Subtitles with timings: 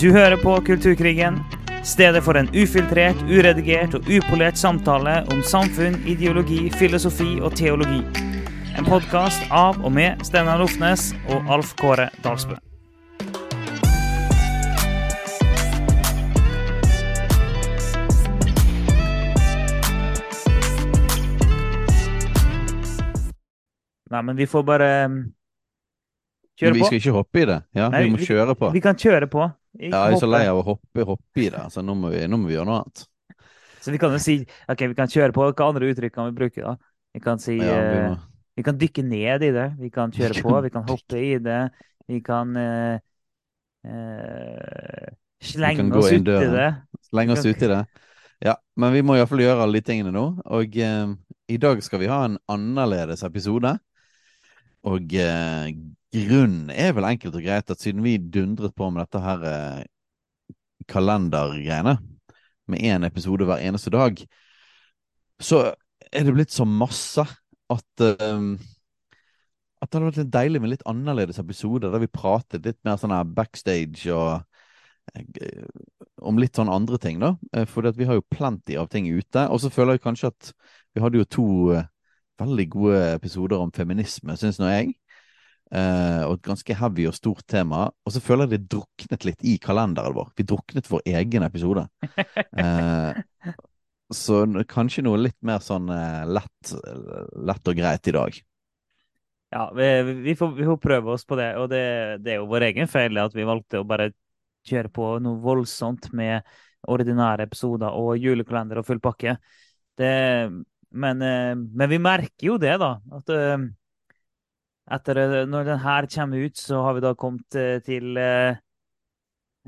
[0.00, 1.38] Du hører på Kulturkrigen,
[1.84, 8.02] stedet for en ufiltrert, uredigert og upolert samtale om samfunn, ideologi, filosofi og teologi.
[8.76, 12.60] En podkast av og med Steinar Lofnes og Alf Kåre Dalsbø.
[24.12, 24.94] Nei, men vi får bare
[26.60, 26.82] kjøre på.
[26.84, 27.62] vi skal ikke hoppe i det.
[27.72, 28.76] Ja, Nei, vi må kjøre på.
[28.76, 29.54] Vi kan kjøre på.
[29.76, 31.66] Ikke Ja, jeg er så lei av å hoppe, hoppe i det.
[31.72, 33.04] Så nå må, vi, nå må vi gjøre noe annet.
[33.86, 34.40] Så vi kan jo si
[34.72, 35.44] OK, vi kan kjøre på.
[35.52, 36.74] Hva andre uttrykk kan vi bruke, da?
[37.14, 38.16] Vi kan si Ja, vi eh, må,
[38.56, 39.66] Vi kan dykke ned i det.
[39.78, 40.54] Vi kan kjøre på.
[40.64, 41.60] Vi kan hoppe i det.
[42.08, 42.96] Vi kan uh,
[43.86, 45.06] uh,
[45.42, 46.68] slenge oss uti det.
[47.10, 47.82] slenge oss uti det.
[48.42, 50.24] Ja, men vi må iallfall gjøre alle de tingene nå.
[50.56, 51.12] Og uh,
[51.52, 53.76] i dag skal vi ha en annerledes episode.
[54.86, 55.14] Og
[56.28, 59.84] grunnen er vel enkelt og greit at siden vi dundret på med dette her eh,
[60.90, 61.98] kalendergreiene,
[62.66, 64.18] med én episode hver eneste dag,
[65.38, 65.60] så
[66.12, 67.22] er det blitt så masse
[67.70, 68.56] at eh,
[69.82, 72.96] at det hadde vært litt deilig med litt annerledes episoder, der vi pratet litt mer
[73.00, 74.40] sånn her backstage og
[75.14, 75.66] eh,
[76.24, 77.34] om litt sånn andre ting, da.
[77.52, 79.46] Eh, For vi har jo plenty av ting ute.
[79.52, 80.52] Og så føler jeg kanskje at
[80.96, 81.88] vi hadde jo to eh,
[82.40, 84.96] veldig gode episoder om feminisme, syns nå jeg.
[85.74, 87.86] Eh, og et ganske heavy og stort tema.
[88.06, 90.30] Og så føler jeg det druknet litt i kalenderen vår.
[90.38, 91.86] Vi druknet vår egen episode.
[92.54, 93.16] Uh,
[94.22, 96.74] så kanskje noe litt mer sånn uh, lett,
[97.50, 98.38] lett og greit i dag.
[99.54, 99.88] Ja, vi,
[100.22, 101.50] vi, får, vi får prøve oss på det.
[101.58, 101.82] Og det,
[102.22, 104.12] det er jo vår egen feil at vi valgte å bare
[104.66, 106.46] kjøre på noe voldsomt med
[106.86, 109.36] ordinære episoder og julekalender og full pakke.
[109.98, 110.10] Det,
[110.94, 112.92] men, men vi merker jo det, da.
[113.16, 113.30] At
[114.94, 118.58] etter eh, når den her kommer ut, så har vi da kommet eh, til eh,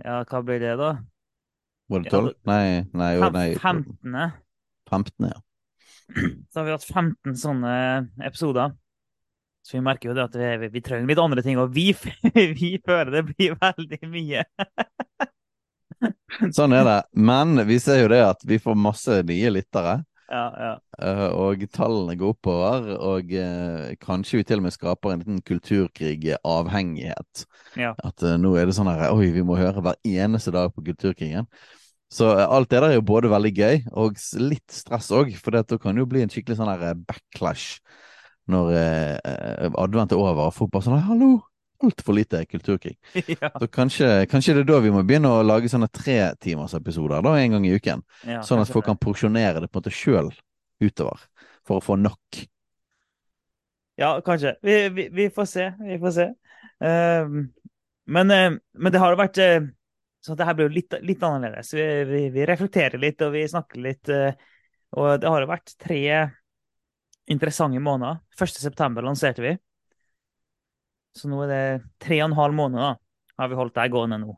[0.05, 0.93] Ja, hva blir det, da?
[1.89, 2.35] Var det Ja, tolv?
[2.47, 4.19] Nei, nei, jo, nei 15.
[4.91, 5.41] 15, ja.
[6.53, 7.73] Så har vi hatt 15 sånne
[8.25, 8.77] episoder.
[9.67, 11.91] Så vi merker jo det at vi, vi trenger litt andre ting, og vi,
[12.61, 14.47] vi føler det blir veldig mye.
[16.55, 16.99] Sånn er det.
[17.19, 19.99] Men vi ser jo det at vi får masse nye lyttere.
[20.29, 20.73] Ja, ja.
[21.01, 25.41] eh, Og tallene går oppover, og uh, kanskje vi til og med skaper en liten
[25.49, 27.45] kulturkrig-avhengighet.
[27.81, 27.95] Ja.
[28.05, 30.85] At uh, nå er det sånn her Oi, vi må høre hver eneste dag på
[30.85, 31.49] Kulturkrigen.
[32.13, 35.81] Så alt det der er jo både veldig gøy og litt stress òg, for det,
[35.81, 37.83] kan jo bli en skikkelig sånn her backlash
[38.49, 38.73] når
[39.77, 41.35] advent er over, og folk bare sånn Hallo!
[41.85, 42.97] Altfor lite kulturkrig.
[43.41, 47.57] ja, Så kanskje, kanskje det er da vi må begynne å lage sånne tretimersepisoder en
[47.57, 48.03] gang i uken.
[48.27, 50.33] ja, Sånn at folk kan porsjonere det på en måte sjøl
[50.83, 51.23] utover,
[51.67, 52.41] for å få nok.
[53.99, 54.57] Ja, kanskje.
[54.63, 55.73] Vi, vi, vi får se.
[55.83, 56.27] Vi får se.
[56.83, 57.47] Uh,
[58.07, 59.65] men, uh, men det har jo vært uh,
[60.23, 61.73] Så det her blir jo litt, litt annerledes.
[61.75, 61.87] Vi,
[62.35, 64.11] vi, reflekterer litt, og vi snakker litt.
[64.11, 64.35] eh,
[64.99, 66.03] og det har jo vært tre
[67.31, 68.19] interessante måneder.
[68.35, 68.55] 1.
[68.59, 69.53] september lanserte vi.
[71.17, 71.63] Så nå er det
[72.03, 74.37] tre og en halv måned, da, har vi holdt deg gående nå.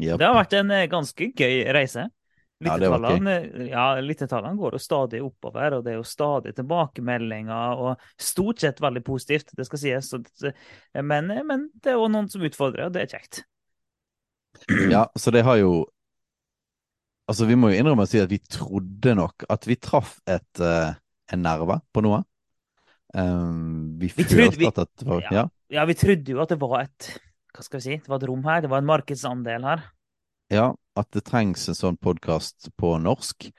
[0.00, 0.16] Yep.
[0.16, 2.06] Det har vært en eh, ganske gøy reise.
[2.60, 3.34] Lyttetallene
[3.70, 8.82] ja, lyttetallene går jo stadig oppover, og det er jo stadig tilbakemeldinger, og stort sett
[8.84, 10.10] veldig positivt, det skal sies.
[10.12, 10.52] Så
[11.00, 13.42] Men, men det er òg noen som utfordrer, og det er kjekt.
[14.90, 15.86] Ja, så det har jo
[17.30, 20.60] Altså, vi må jo innrømme å si at vi trodde nok at vi traff et,
[20.66, 20.96] eh,
[21.30, 22.24] en nerve på noe.
[23.14, 25.48] Um, vi, Vi trodde- vi- at det var Ja.
[25.70, 25.84] Ja.
[25.84, 27.18] Vi trodde jo at det var et
[27.54, 29.82] hva skal vi si, det var et rom her, det var en markedsandel her.
[30.50, 33.50] ja, at det trengs en sånn podkast på norsk.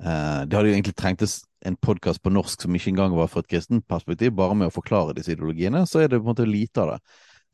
[0.00, 3.40] Uh, det hadde jo egentlig trengtes en podkast på norsk som ikke engang var fra
[3.40, 6.48] et kristent perspektiv, bare med å forklare disse ideologiene, så er det på en måte
[6.48, 7.00] lite av det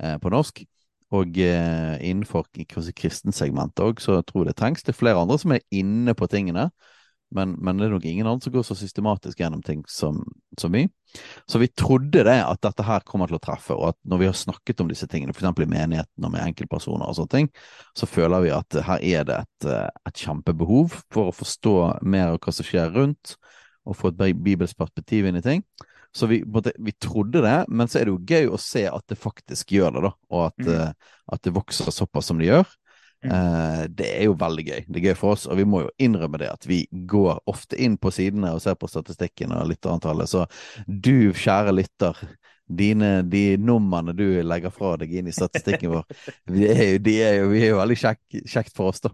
[0.04, 0.64] uh, på norsk.
[1.12, 2.46] Og uh, innenfor
[2.94, 4.82] kristensegmentet òg, så tror jeg det trengs.
[4.82, 6.70] Det er flere andre som er inne på tingene,
[7.34, 10.22] men, men det er nok ingen andre som går så systematisk gjennom ting som,
[10.58, 10.84] som vi.
[11.46, 14.28] Så vi trodde det, at dette her kommer til å treffe, og at når vi
[14.30, 15.50] har snakket om disse tingene, f.eks.
[15.62, 17.50] i menigheten og med enkeltpersoner og sånne ting,
[17.98, 22.32] så føler vi at her er det et, eh, et kjempebehov for å forstå mer
[22.34, 23.36] av hva som skjer rundt,
[23.88, 25.64] og få et bi- bibelsk perspektiv inn i ting.
[26.14, 29.18] Så vi, vi trodde det, men så er det jo gøy å se at det
[29.18, 30.72] faktisk gjør det, da, og at, Mm.
[30.74, 30.92] eh,
[31.32, 32.66] at det vokser såpass som det gjør.
[33.24, 33.32] Mm.
[33.36, 34.82] Eh, det er jo veldig gøy.
[34.88, 37.76] Det er gøy for oss, og vi må jo innrømme det at vi går ofte
[37.80, 40.30] inn på sidene og ser på statistikken og lytterantallet.
[40.30, 40.46] Så
[40.86, 42.22] du, kjære lytter,
[42.70, 46.04] dine, de numrene du legger fra deg inn i statistikken vår,
[46.54, 49.12] de er jo, de er jo, vi er jo veldig kjekt, kjekt for oss, da.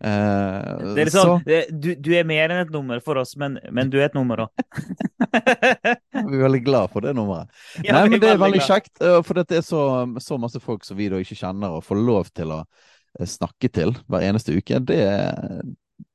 [0.00, 3.58] Uh, det er litt sånn, du, du, er mer enn et nummer for oss, men,
[3.72, 4.64] men du er et nummer òg.
[6.24, 7.52] vi er veldig glad for det nummeret.
[7.84, 8.70] Ja, Nei, men det er veldig glad.
[8.70, 9.84] kjekt, eh, for det er så,
[10.22, 12.62] så, masse folk som vi da ikke kjenner, og får lov til å
[13.28, 14.80] snakke til hver eneste uke.
[14.88, 14.98] Det,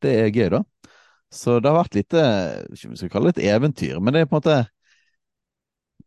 [0.03, 0.63] det er gøy, da.
[1.33, 2.15] Så det har vært litt,
[2.73, 4.59] ikke vi skal kalle det et eventyr, men det er på en måte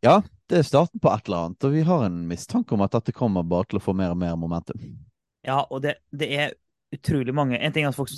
[0.02, 0.16] Ja,
[0.50, 3.14] det er starten på et eller annet, og vi har en mistanke om at dette
[3.14, 4.82] kommer bare til å få mer og mer momentum.
[5.46, 6.56] Ja, og det, det er
[6.92, 8.10] utrolig mange En ting er at folk,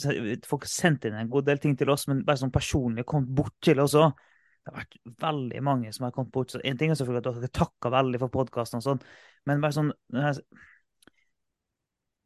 [0.49, 3.55] folk sendte inn en god del ting til oss, men bare sånn personlig kommet bort
[3.62, 4.17] til oss òg.
[4.65, 6.55] Det har vært veldig mange som har kommet bort.
[6.55, 9.03] Så en ting er selvfølgelig at dere takker veldig for podkasten og sånn,
[9.47, 9.93] men bare sånn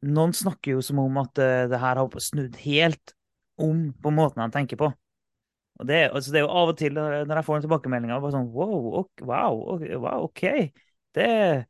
[0.07, 3.15] Noen snakker jo som om at uh, det her har snudd helt
[3.59, 4.91] om på måten han tenker på.
[5.79, 8.33] Og det, altså det, er jo av og til når jeg får en tilbakemelding bare
[8.33, 9.59] sånn wow, ok, wow,
[10.03, 10.43] wow, OK.
[11.15, 11.61] Det er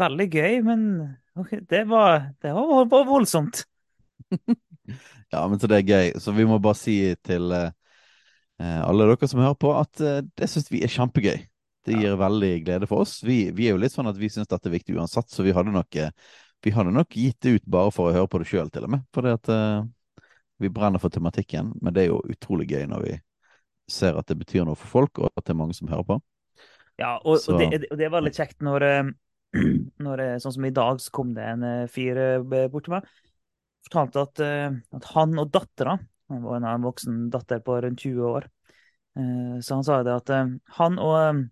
[0.00, 0.86] veldig gøy, men
[1.36, 3.66] okay, det, var, det var voldsomt.
[5.34, 6.14] ja, men så det er gøy.
[6.22, 6.96] Så vi må bare si
[7.28, 7.68] til uh,
[8.56, 11.44] alle dere som hører på, at uh, det syns vi er kjempegøy.
[11.86, 12.18] Det gir ja.
[12.18, 13.20] veldig glede for oss.
[13.22, 15.54] Vi, vi, er jo litt sånn at vi syns dette er viktig uansett, så vi
[15.54, 16.00] hadde nok,
[16.64, 18.94] vi hadde nok gitt det ut bare for å høre på det sjøl, til og
[18.96, 19.04] med.
[19.14, 19.50] For det at
[20.58, 23.14] vi brenner for tematikken, men det er jo utrolig gøy når vi
[23.90, 26.18] ser at det betyr noe for folk, og at det er mange som hører på.
[26.96, 29.10] Ja, og, og, det, og det, var litt kjekt når, eh,
[30.06, 33.10] når, eh, Sånn som i dag, så kom det en fyr bort til meg.
[33.86, 34.40] Fortalte at,
[34.96, 35.92] at han og dattera
[36.32, 38.48] Han var en voksen datter på rundt 20 år.
[39.62, 40.32] Så han sa det at
[40.80, 41.44] han og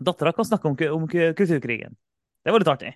[0.00, 1.92] dattera kan snakke om, om kulturkrigen.
[2.40, 2.94] Det var litt artig.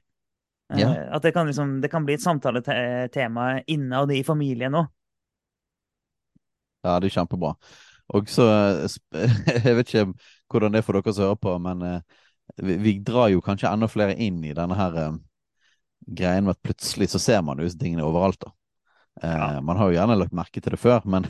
[0.75, 0.89] Ja.
[1.15, 4.89] At det kan, liksom, det kan bli et samtaletema innad i familien òg.
[6.87, 7.53] Ja, det er kjempebra.
[8.15, 8.47] Og så
[9.65, 10.09] Jeg vet ikke
[10.51, 12.19] hvordan det er for dere som hører på, men eh,
[12.63, 14.99] vi, vi, drar jo kanskje enda flere inn i denne her
[16.07, 18.41] greien med at plutselig så ser man disse tingene overalt.
[18.41, 18.53] da.
[19.23, 21.27] Uh, Man har jo gjerne lagt merke til det før, men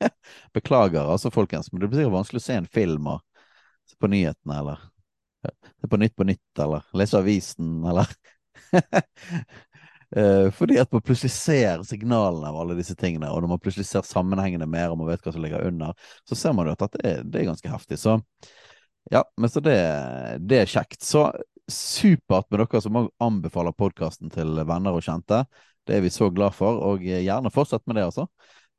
[0.56, 1.72] beklager altså, folkens.
[1.72, 3.46] Men det blir sikkert vanskelig å se en film og
[3.88, 4.84] se på nyhetene, eller
[5.80, 8.10] se på Nytt på Nytt, eller lese avisen, eller
[10.58, 14.06] fordi at man plutselig ser signalene av alle disse tingene, og når man plutselig ser
[14.06, 15.94] sammenhengene mer og man vet hva som ligger under,
[16.26, 18.00] så ser man jo at det er, det er ganske heftig.
[18.02, 18.16] Så
[19.10, 19.78] ja, men så det,
[20.50, 21.02] det er kjekt.
[21.06, 21.28] Så
[21.70, 25.44] supert med dere som òg anbefaler podkasten til venner og kjente.
[25.86, 28.26] Det er vi så glad for, og gjerne fortsett med det, altså.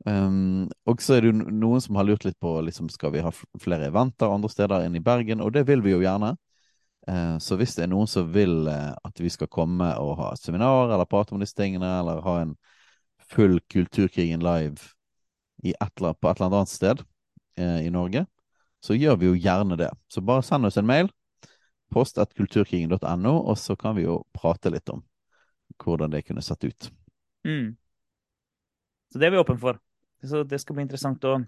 [0.05, 3.21] Um, og så er det jo noen som har lurt litt på liksom, skal vi
[3.21, 3.29] ha
[3.61, 6.33] flere eventer andre steder enn i Bergen, og det vil vi jo gjerne.
[7.07, 10.31] Eh, så hvis det er noen som vil eh, at vi skal komme og ha
[10.33, 12.55] et seminar eller prate om disse tingene, eller ha en
[13.31, 14.91] full Kulturkrigen live
[15.63, 17.03] et eller, på et eller annet sted
[17.57, 18.25] eh, i Norge,
[18.81, 19.91] så gjør vi jo gjerne det.
[20.09, 21.11] Så bare send oss en mail.
[21.91, 25.03] Post at kulturkrigen.no, og så kan vi jo prate litt om
[25.81, 26.89] hvordan det kunne sett ut.
[27.45, 27.75] Mm.
[29.11, 29.79] Så det er vi åpne for.
[30.23, 31.39] Så det skal bli interessant å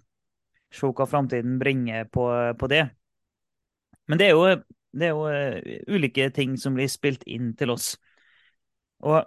[0.73, 2.25] se hva framtiden bringer på,
[2.59, 2.83] på det.
[4.09, 4.47] Men det er jo
[4.94, 7.94] det er jo uh, ulike ting som blir spilt inn til oss.
[9.04, 9.24] Og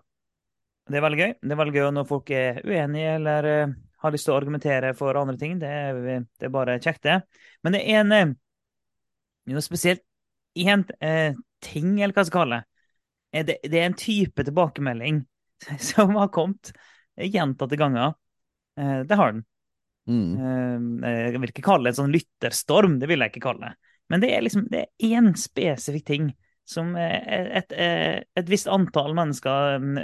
[0.87, 1.33] det er veldig gøy.
[1.43, 3.75] Det er veldig gøy når folk er uenige eller uh,
[4.05, 5.57] har lyst til å argumentere for andre ting.
[5.63, 7.19] Det er, det er bare kjekt, det.
[7.67, 8.37] Men det er en
[9.47, 10.05] noe spesielt
[10.57, 10.85] én
[11.63, 13.45] ting, eller hva jeg skal kalle det.
[13.47, 15.21] Det, det er en type tilbakemelding
[15.91, 16.73] som har kommet
[17.17, 18.15] gjentatte ganger.
[18.77, 19.45] Det har den.
[20.07, 21.03] Mm.
[21.05, 23.86] Jeg vil ikke kalle det en sånn lytterstorm, det vil jeg ikke kalle det.
[24.13, 26.31] Men det er liksom det er én spesifikk ting
[26.67, 29.99] som et, et, et visst antall mennesker mm,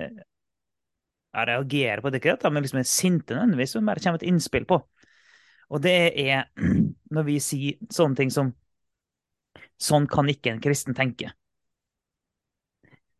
[1.32, 2.11] jeg reagerer på.
[2.11, 4.78] Det ikke dette, de liksom er sinte nødvendigvis, men bare kommer et innspill på.
[5.73, 6.44] Og det er
[7.14, 8.54] når vi sier sånne ting som
[9.82, 11.32] Sånn kan ikke en kristen tenke.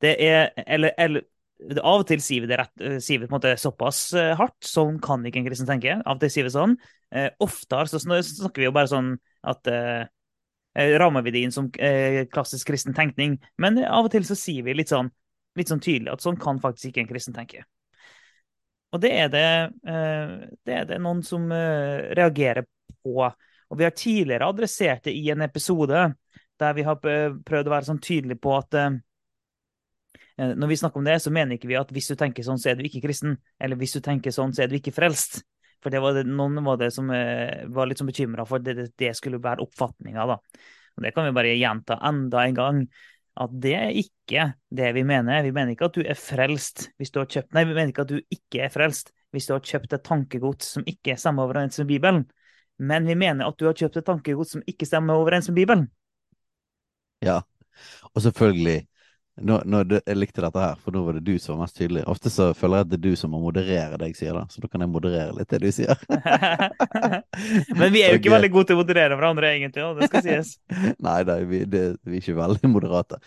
[0.03, 1.25] Det er Eller, eller
[1.83, 4.57] av og til sier vi det rett, sier vi på en måte såpass eh, hardt.
[4.67, 5.97] Sånn kan ikke en kristen tenke.
[6.01, 6.77] Av og til sier vi sånn.
[7.15, 9.13] Eh, oftere så snakker vi jo bare sånn
[9.53, 10.07] at eh,
[10.75, 13.37] Eh, rammer vi det inn som eh, klassisk kristen tenkning.
[13.61, 15.11] Men av og til så sier vi litt sånn,
[15.59, 17.65] litt sånn tydelig at sånn kan faktisk ikke en kristen tenke.
[18.93, 19.49] Og det er det,
[19.89, 22.65] eh, det, er det noen som reagerer
[23.05, 23.29] på.
[23.73, 26.11] Og vi har tidligere adressert det i en episode
[26.61, 28.77] der vi har prøvd å være sånn tydelige på at
[30.37, 32.71] når vi snakker om det, så mener ikke vi at hvis du tenker sånn, så
[32.71, 33.35] er du ikke kristen.
[33.61, 35.41] Eller hvis du tenker sånn, så er du ikke frelst.
[35.83, 38.93] For det var det, noen var det som eh, var litt sånn bekymra for det,
[38.99, 40.27] det, skulle være oppfatninga.
[40.31, 42.85] Og det kan vi bare gjenta enda en gang.
[43.43, 45.43] At det er ikke det vi mener.
[45.43, 48.05] Vi mener ikke at du er frelst hvis du har kjøpt Nei, vi mener ikke
[48.05, 51.81] at du ikke er frelst hvis du har kjøpt et tankegods som ikke stemmer overens
[51.81, 52.27] med Bibelen.
[52.77, 55.87] Men vi mener at du har kjøpt et tankegods som ikke stemmer overens med Bibelen.
[57.25, 57.41] Ja,
[58.13, 58.87] Og selvfølgelig
[59.41, 62.03] nå, nå, jeg likte dette her, for nå var det du som var mest tydelig.
[62.11, 64.45] Ofte så føler jeg at det er du som må moderere det jeg sier, da.
[64.53, 66.03] Så da kan jeg moderere litt det du sier.
[67.81, 70.27] Men vi er jo ikke veldig gode til å moderere hverandre, egentlig, og det skal
[70.27, 70.55] sies.
[71.07, 73.21] Nei, da, vi, det, vi, er ikke veldig moderate.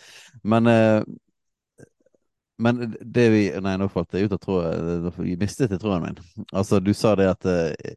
[0.46, 1.86] Men, uh,
[2.62, 5.10] men det vi Nei, nå falt jeg ut av tråden.
[5.18, 6.46] Vi mistet jeg tråden min.
[6.54, 7.96] Altså, du sa det at uh,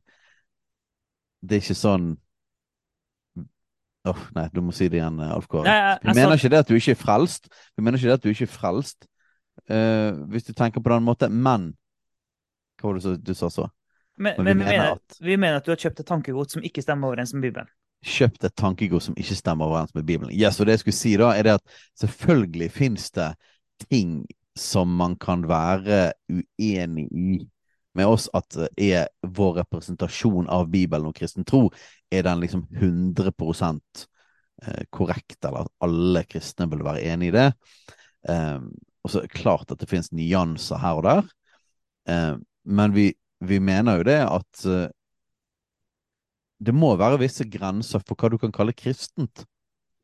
[1.44, 2.14] det er ikke sånn
[4.08, 5.72] Oh, nei, du må si det igjen, Alf Kåre.
[6.02, 7.48] Vi mener ikke det at du ikke er frelst.
[7.76, 9.08] Vi mener ikke det at du ikke er frelst,
[9.70, 11.34] uh, hvis du tenker på den måten.
[11.34, 11.72] Men
[12.78, 13.66] Hva var det du, sa så?
[14.18, 16.64] Men, men, men vi, mener at, vi, mener at, du har kjøpt et tankegods som
[16.66, 17.70] ikke stemmer overens med Bibelen.
[18.06, 20.32] Kjøpt et tankegods som ikke stemmer overens med Bibelen.
[20.34, 23.32] Yes, og det jeg skulle si da, er det at selvfølgelig finnes det
[23.90, 24.20] ting
[24.58, 27.38] som man kan være uenig i
[27.98, 31.68] med oss at er vår representasjon av Bibelen og kristen tro
[32.10, 33.32] er den liksom 100
[34.62, 37.48] eh, korrekt, eller at alle kristne vil være enig i det.
[38.28, 38.72] Um,
[39.04, 41.28] og så er det klart at det finnes nyanser her og der,
[42.10, 44.88] um, men vi, vi, mener jo det at uh,
[46.58, 49.44] det må være visse grenser for hva du kan kalle kristent.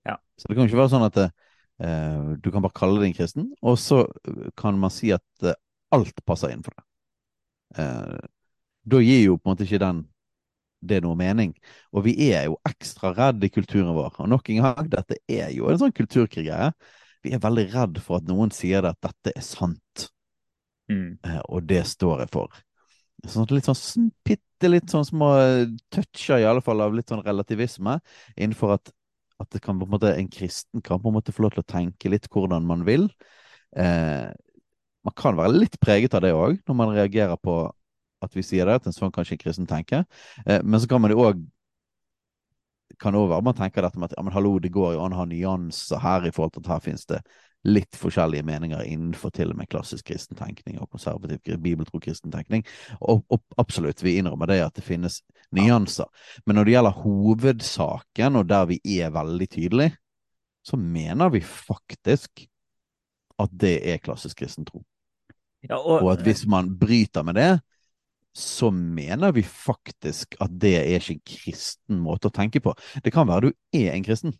[0.06, 0.16] Ja.
[0.38, 3.16] Så det kan jo ikke være sånn at eh, du kan bare kalle det en
[3.16, 4.04] kristen, og så
[4.58, 5.58] kan man si at eh,
[5.94, 6.84] alt passer inn for det.
[8.86, 10.04] da gir jo på en måte ikke den
[10.88, 11.54] det noe mening.
[11.94, 14.20] Og vi er jo ekstra redd i kulturen vår.
[14.22, 16.50] Og nok en gang, dette er jo en sånn kulturkrig.
[17.24, 20.08] Vi er veldig redd for at noen sier at dette er sant,
[20.92, 21.20] mm.
[21.24, 22.64] Eh, og det står jeg for.
[23.30, 25.30] Sånn litt sånn bitte litt sånn små
[25.92, 27.96] toucher, i alle fall, av litt sånn relativisme
[28.36, 28.92] innenfor at,
[29.40, 31.64] at det kan på en måte, en kristen kan på en måte få lov til
[31.64, 33.08] å tenke litt hvordan man vil.
[33.80, 34.28] Eh,
[35.04, 37.56] man kan være litt preget av det òg, når man reagerer på
[38.24, 40.04] at vi sier det, at en sånn kanskje en kristen tenker.
[40.46, 41.42] Eh, men så kan man jo òg
[43.00, 45.14] kan også være man tenker dette med at ja, men hallo, det går jo an
[45.16, 47.18] å ha nyanser her i forhold til at her finnes det
[47.64, 52.64] litt forskjellige meninger innenfor til og med klassisk kristen tenkning og konservativ bibeltro kristen tenkning.
[53.00, 55.22] Og, og, absolutt, vi innrømmer det at det finnes
[55.56, 56.10] nyanser.
[56.44, 59.96] Men når det gjelder hovedsaken, og der vi er veldig tydelige,
[60.64, 62.44] så mener vi faktisk
[63.40, 64.84] at det er klassisk kristen tro.
[65.64, 67.52] Ja, og, og, at hvis man bryter med det,
[68.34, 72.74] så mener vi faktisk at det er ikke en kristen måte å tenke på.
[73.04, 74.34] Det kan være du er en kristen,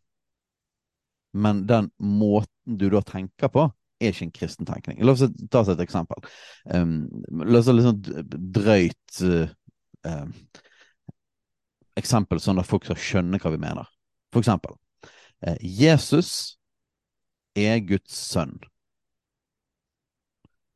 [1.34, 3.68] men den måten du da tenker på,
[4.02, 4.98] er ikke en kristen tenkning.
[5.06, 6.26] La oss ta oss et eksempel.
[6.66, 7.06] Um,
[7.42, 10.26] la oss ha litt sånn drøyt uh,
[11.98, 13.90] eksempel, sånn at folk skal skjønne hva vi mener.
[14.34, 14.74] For eksempel,
[15.46, 16.58] uh, Jesus
[17.54, 18.56] er Guds sønn.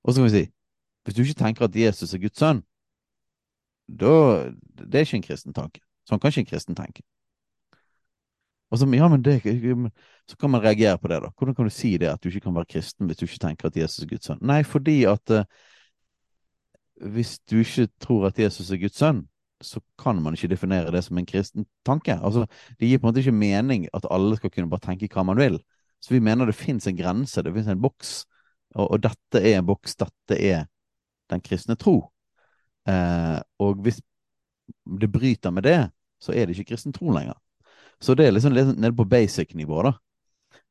[0.07, 0.47] Og så kan vi si,
[1.05, 2.63] hvis du ikke tenker at Jesus er Guds sønn,
[3.89, 5.81] da Det er ikke en kristen tanke.
[6.09, 7.03] Sånn kan ikke en kristen tenke.
[8.69, 9.41] Og så, ja, men det,
[10.29, 11.31] så kan man reagere på det, da.
[11.39, 13.71] Hvordan kan du si det, at du ikke kan være kristen hvis du ikke tenker
[13.71, 14.43] at Jesus er Guds sønn?
[14.45, 15.47] Nei, fordi at uh,
[17.01, 19.25] hvis du ikke tror at Jesus er Guds sønn,
[19.65, 22.15] så kan man ikke definere det som en kristen tanke.
[22.23, 22.47] Altså,
[22.79, 25.41] Det gir på en måte ikke mening at alle skal kunne bare tenke hva man
[25.41, 25.59] vil.
[26.01, 28.27] Så vi mener det fins en grense, det fins en boks.
[28.75, 30.67] Og, og, dette er en boks, dette er
[31.31, 32.13] den kristne tro.
[32.89, 34.01] Eh, og hvis
[35.01, 35.79] det bryter med det,
[36.23, 37.37] så er det ikke kristen tro lenger.
[38.01, 39.93] Så det er liksom nede på basic-nivå, da.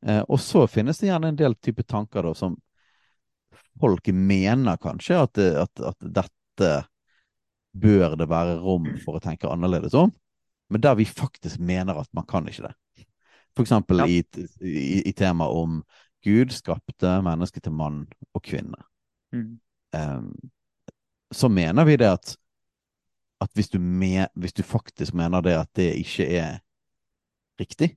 [0.06, 2.56] Eh, og så finnes det gjerne en del type tanker da, som
[3.80, 6.72] folk mener kanskje at, at, at, dette
[7.78, 10.10] bør det være rom for å tenke annerledes om,
[10.74, 13.06] men der vi faktisk mener at man kan ikke det.
[13.58, 14.08] For eksempel ja.
[14.10, 15.80] i, i, i temaet om
[16.26, 18.82] Gud skapte mennesket til mann og kvinne.
[19.34, 19.60] Mm.
[19.94, 20.32] Um,
[21.32, 22.36] så mener vi det at,
[23.42, 26.60] at hvis, du me, hvis, du faktisk mener det at det ikke er
[27.60, 27.96] riktig,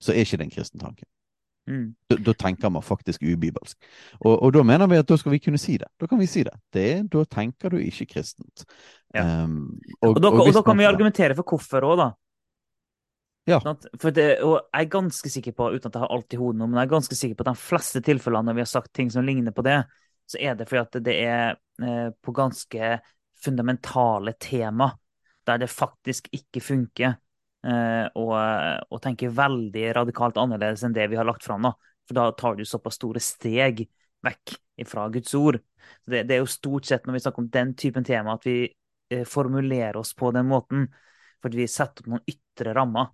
[0.00, 1.06] så er ikke det en kristen tanke.
[1.66, 1.94] Mm.
[2.10, 3.78] Da, da, tenker man faktisk ubibelsk.
[4.20, 5.88] Og, og, da mener vi at da skal vi kunne si det.
[6.00, 6.54] Da kan vi si det.
[6.74, 8.62] det da tenker du ikke kristent.
[9.14, 9.42] Ja.
[9.44, 12.08] Um, og, og, da, og, da, kan vi argumentere for hvorfor òg, da.
[13.46, 13.60] Ja.
[14.02, 16.58] For det, og jeg er ganske sikker på, uten at jeg har alt i hodet
[16.58, 18.90] nå, men jeg er ganske sikker på at de fleste tilfellene når vi har sagt
[18.94, 19.84] ting som ligner på det,
[20.26, 22.96] så er det fordi at det er eh, på ganske
[23.44, 24.90] fundamentale tema
[25.46, 27.12] der det faktisk ikke funker
[27.66, 31.62] eh, å tenke veldig radikalt annerledes enn det vi har lagt fram.
[31.62, 31.72] nå.
[32.06, 33.84] For da tar du såpass store steg
[34.26, 34.56] vekk
[34.86, 35.60] fra Guds ord.
[36.04, 38.66] Det, det, er jo stort sett når vi snakker om den typen tema, at vi
[39.10, 40.88] eh, formulerer oss på den måten.
[41.42, 43.12] Fordi vi setter opp noen ytre rammer.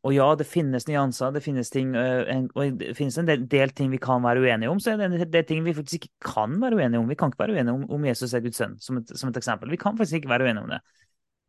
[0.00, 3.90] Og ja, det finnes nyanser, det finnes ting, eh, og det finnes en del, ting
[3.92, 4.78] vi kan være uenige om.
[4.80, 7.10] Så er det en del ting vi faktisk ikke kan være uenige om.
[7.10, 9.36] Vi kan ikke være uenige om, om Jesus er Guds sønn, som et, som et,
[9.36, 9.70] eksempel.
[9.70, 10.80] Vi kan faktisk ikke være uenige om det.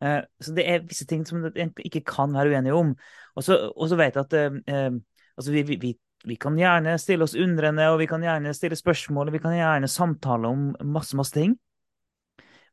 [0.02, 2.92] Uh, så det er visse ting som vi ikke kan være uenige om.
[3.36, 3.56] Og så,
[3.96, 5.00] vet jeg at uh,
[5.38, 5.96] altså vi, vi,
[6.28, 9.56] vi kan gjerne stille oss undrende, og vi kan gjerne stille spørsmål, og vi kan
[9.56, 11.56] gjerne samtale om masse, masse ting.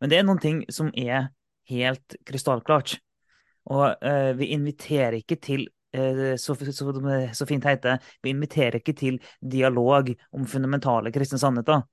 [0.02, 1.32] Men det er noen ting som er
[1.72, 3.00] helt krystallklart.
[3.70, 6.90] Og eh, vi inviterer ikke til uh, så, så,
[7.34, 11.84] så, fint heter vi inviterer ikke til dialog om fundamentale kristne sannheter.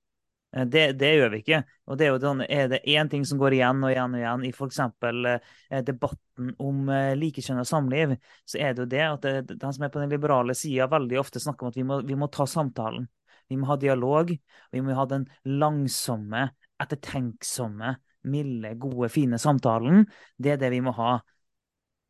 [0.56, 1.60] Uh, det, det, gjør vi ikke.
[1.86, 4.22] Og det er jo den, er det én ting som går igjen og igjen og
[4.22, 4.80] igjen i f.eks.
[5.04, 8.16] Eh, debatten om eh, likekjønn og samliv,
[8.48, 11.20] så er det jo det at det, den som er på den liberale sida, veldig
[11.20, 13.08] ofte snakker om at vi må, vi må ta samtalen.
[13.48, 14.32] Vi må ha dialog.
[14.72, 16.48] Vi må ha den langsomme,
[16.82, 17.94] ettertenksomme,
[18.26, 20.04] milde, gode, fine samtalen.
[20.36, 21.18] Det er det vi må ha.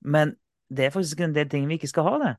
[0.07, 0.35] Men
[0.73, 2.33] det er faktisk en del ting vi ikke skal ha, det.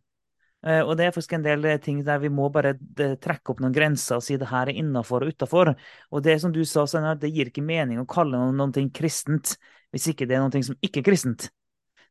[0.65, 3.53] Eh, og det er faktisk en del eh, ting der vi må bare eh, trekke
[3.53, 5.74] opp noen grenser og si det her er innafor og utafor.
[6.12, 9.55] Og det som du sa, Steinar, det gir ikke mening å kalle noe, noe kristent
[9.93, 11.50] hvis ikke det er noe som ikke er kristent.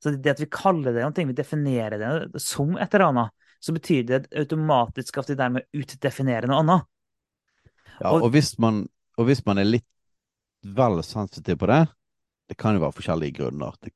[0.00, 3.72] Så det at vi kaller det noe, vi definerer det som et eller annet, så
[3.72, 6.88] betyr det automatisk at vi dermed utdefinerer noe annet.
[7.96, 8.84] Ja, og, og, hvis man,
[9.16, 9.88] og hvis man er litt
[10.76, 11.86] vel sensitiv på det.
[12.46, 13.74] Det kan jo være forskjellige grunner.
[13.82, 13.92] Det,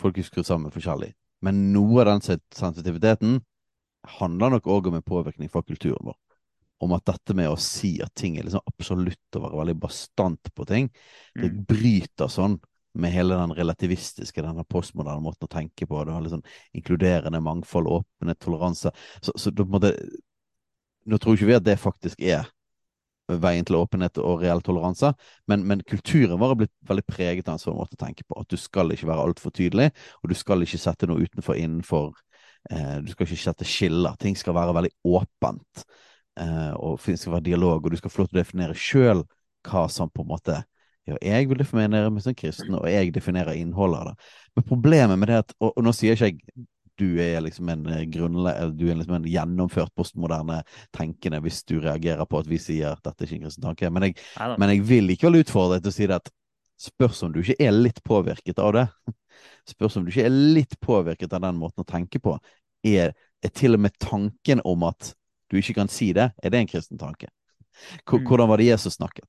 [0.00, 1.12] folk er skrudd sammen forskjellig.
[1.42, 2.22] Men noe av den
[2.54, 3.40] sensitiviteten
[4.18, 6.18] handler nok òg om en påvirkning fra kulturen vår.
[6.82, 10.50] Om at dette med å si at ting er liksom absolutt og være veldig bastant
[10.54, 10.88] på ting,
[11.38, 11.60] det mm.
[11.68, 12.58] bryter sånn
[12.98, 16.02] med hele den relativistiske, denne postmoderne måten å tenke på.
[16.04, 16.44] Det har litt sånn
[16.76, 18.92] inkluderende mangfold, åpenhet, toleranse.
[19.22, 19.96] Så, så på en måte
[21.02, 22.44] Nå tror ikke vi at det faktisk er
[23.42, 25.12] veien til åpenhet og reell toleranse,
[25.50, 28.38] men, men, kulturen vår har blitt veldig preget av en sånn måte å tenke på.
[28.40, 32.12] At du skal ikke være altfor tydelig, og du skal ikke sette noe utenfor innenfor.
[32.70, 34.18] Eh, du skal ikke sette skiller.
[34.20, 35.86] Ting skal være veldig åpent.
[36.40, 39.24] Eh, og det skal være dialog, og du skal få lov til å definere sjøl
[39.68, 40.62] hva som på en måte
[41.06, 44.28] ja, jeg vil definere meg som kristen, og jeg definerer innholdet av det.
[44.54, 46.66] Men problemet med det at, og, og nå sier ikke jeg
[46.98, 50.60] du er liksom en eh, grunnle du er liksom en gjennomført postmoderne
[50.94, 53.90] tenkende hvis du reagerer på at vi sier at dette er ikke en kristen tanke.
[53.90, 54.16] Men jeg,
[54.60, 56.32] men jeg vil likevel utfordre deg til å si det at
[56.82, 58.86] spørs om du ikke er litt påvirket av det.
[59.72, 62.34] Spørs om du ikke er litt påvirket av den måten å tenke på.
[62.86, 65.12] Er, er til og med tanken om at
[65.50, 67.28] du ikke kan si det, er det en kristen tanke?
[68.10, 68.26] Mm.
[68.26, 69.28] Hvordan var det Jesus snakket?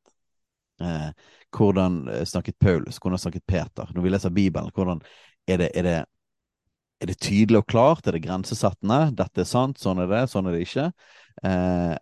[0.81, 1.09] Eh,
[1.53, 2.99] hvordan eh, snakket Paulus?
[3.01, 3.89] Hvordan snakket Peter?
[3.93, 5.01] Når vi leser Bibelen, hvordan
[5.47, 5.97] er det, er det
[7.03, 8.07] er det tydelig og klart?
[8.07, 9.11] Er det grensesettende?
[9.17, 10.89] Dette er sant, sånn er det, sånn er det ikke.
[11.43, 11.95] Eh,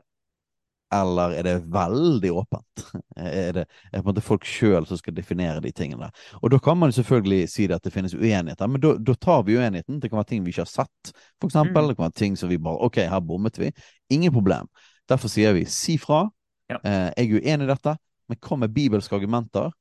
[0.92, 2.84] eller er det veldig åpent?
[3.22, 6.10] Er det, er det på en måte folk sjøl som skal definere de tingene?
[6.42, 10.02] Og da kan man selvfølgelig si at det finnes uenigheter, men da, tar vi uenigheten.
[10.02, 11.14] Det kan være ting vi ikke har sett,
[11.46, 11.86] eksempel.
[11.86, 11.92] Mm.
[11.92, 13.70] Det kan være ting som vi bare OK, her bommet vi.
[14.12, 14.68] Ingen problem.
[15.08, 16.26] Derfor sier vi si fra.
[16.72, 16.82] Ja.
[16.84, 17.96] Eh, jeg er uenig i dette,
[18.28, 19.72] men kom med bibelske argumenter.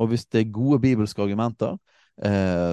[0.00, 1.76] Og hvis det er gode bibelske argumenter,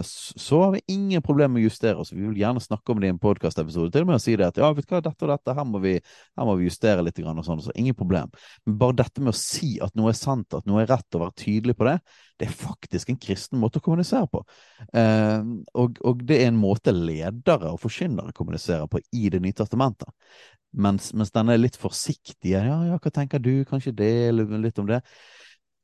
[0.06, 2.12] så har vi ingen problemer med å justere oss.
[2.13, 3.89] Vi vil gjerne snakke om det i en podkastepisode.
[3.93, 5.65] Til og med å si det at ja, vet du hva, dette og dette, her
[5.65, 5.95] må vi,
[6.38, 7.17] her må vi justere litt.
[7.25, 8.30] og sånn, så Ingen problem.
[8.65, 11.25] Men bare dette med å si at noe er sant, at noe er rett, og
[11.25, 11.97] være tydelig på det,
[12.38, 14.43] det er faktisk en kristen måte å kommunisere på.
[14.93, 19.58] Eh, og, og, det er en måte ledere og forkynnere kommuniserer på i Det nye
[19.58, 20.10] testamentet.
[20.71, 23.65] Mens, mens denne litt forsiktige, Ja, ja, hva tenker du?
[23.67, 24.13] Kanskje det?
[24.38, 25.01] Litt om det.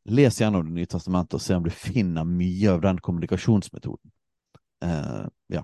[0.08, 4.12] Les gjennom Det nye testamentet og se om du finner mye av den kommunikasjonsmetoden.
[4.84, 5.63] Uh, ja.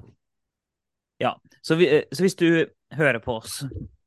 [1.21, 2.47] Ja, så, vi, eh, så, hvis du
[2.97, 3.61] hører på oss,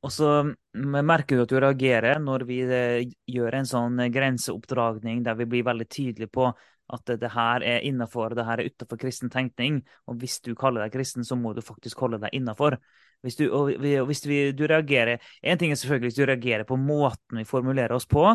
[0.05, 0.31] og så
[0.77, 5.65] merker du at du reagerer når vi eh, gjør en sånn grenseoppdragning der vi blir
[5.67, 6.51] veldig tydelige på
[6.93, 9.81] at det her er innafor, det her er utafor kristen tenkning.
[10.07, 12.77] Og hvis du kaller deg kristen, så må du faktisk holde deg innafor.
[13.25, 16.77] Hvis, du, og hvis vi, du reagerer En ting er selvfølgelig hvis du reagerer på
[16.77, 18.29] måten vi formulerer oss på,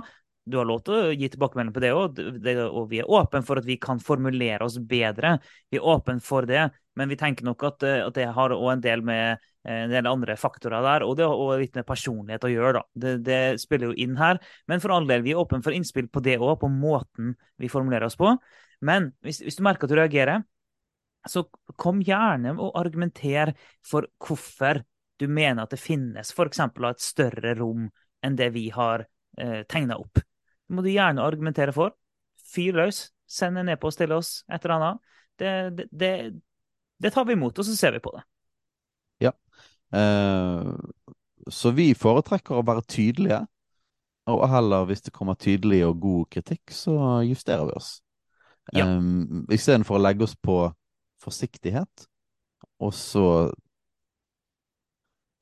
[0.46, 2.20] du har lov til å gi tilbakemelding på det òg,
[2.66, 5.36] og vi er åpne for at vi kan formulere oss bedre.
[5.70, 6.64] Vi er åpne for det,
[6.98, 9.94] men vi tenker nok at, eh, at det har òg en del med eh, en
[9.94, 12.74] del andre faktorer der, og det har litt med personlighet å gjøre.
[12.80, 12.84] da.
[13.04, 14.42] Det, det, spiller jo inn her.
[14.68, 17.70] Men for all del, vi er åpne for innspill på det òg, på måten vi
[17.72, 18.34] formulerer oss på.
[18.82, 20.42] Men hvis, hvis, du merker at du reagerer,
[21.30, 21.46] så
[21.78, 23.54] kom gjerne og argumenter
[23.86, 24.82] for hvorfor
[25.22, 26.64] du mener at det finnes f.eks.
[26.66, 27.86] et større rom
[28.26, 29.06] enn det vi har
[29.38, 30.24] eh, tegna opp.
[30.72, 31.96] Må du gjerne argumentere for.
[32.52, 33.10] Fyr løs.
[33.32, 35.14] Send en e-post til oss, et eller annet.
[35.40, 36.12] Det, det, det,
[37.00, 38.24] det, tar vi imot, og så ser vi på det.
[39.24, 39.32] Ja.
[39.96, 40.68] Eh,
[41.48, 43.40] så vi foretrekker å være tydelige.
[44.32, 47.94] Og heller, hvis det kommer tydelig og god kritikk, så justerer vi oss.
[48.76, 48.86] Ja.
[48.86, 50.60] Um, Istedenfor å legge oss på
[51.22, 52.06] forsiktighet,
[52.82, 53.26] og så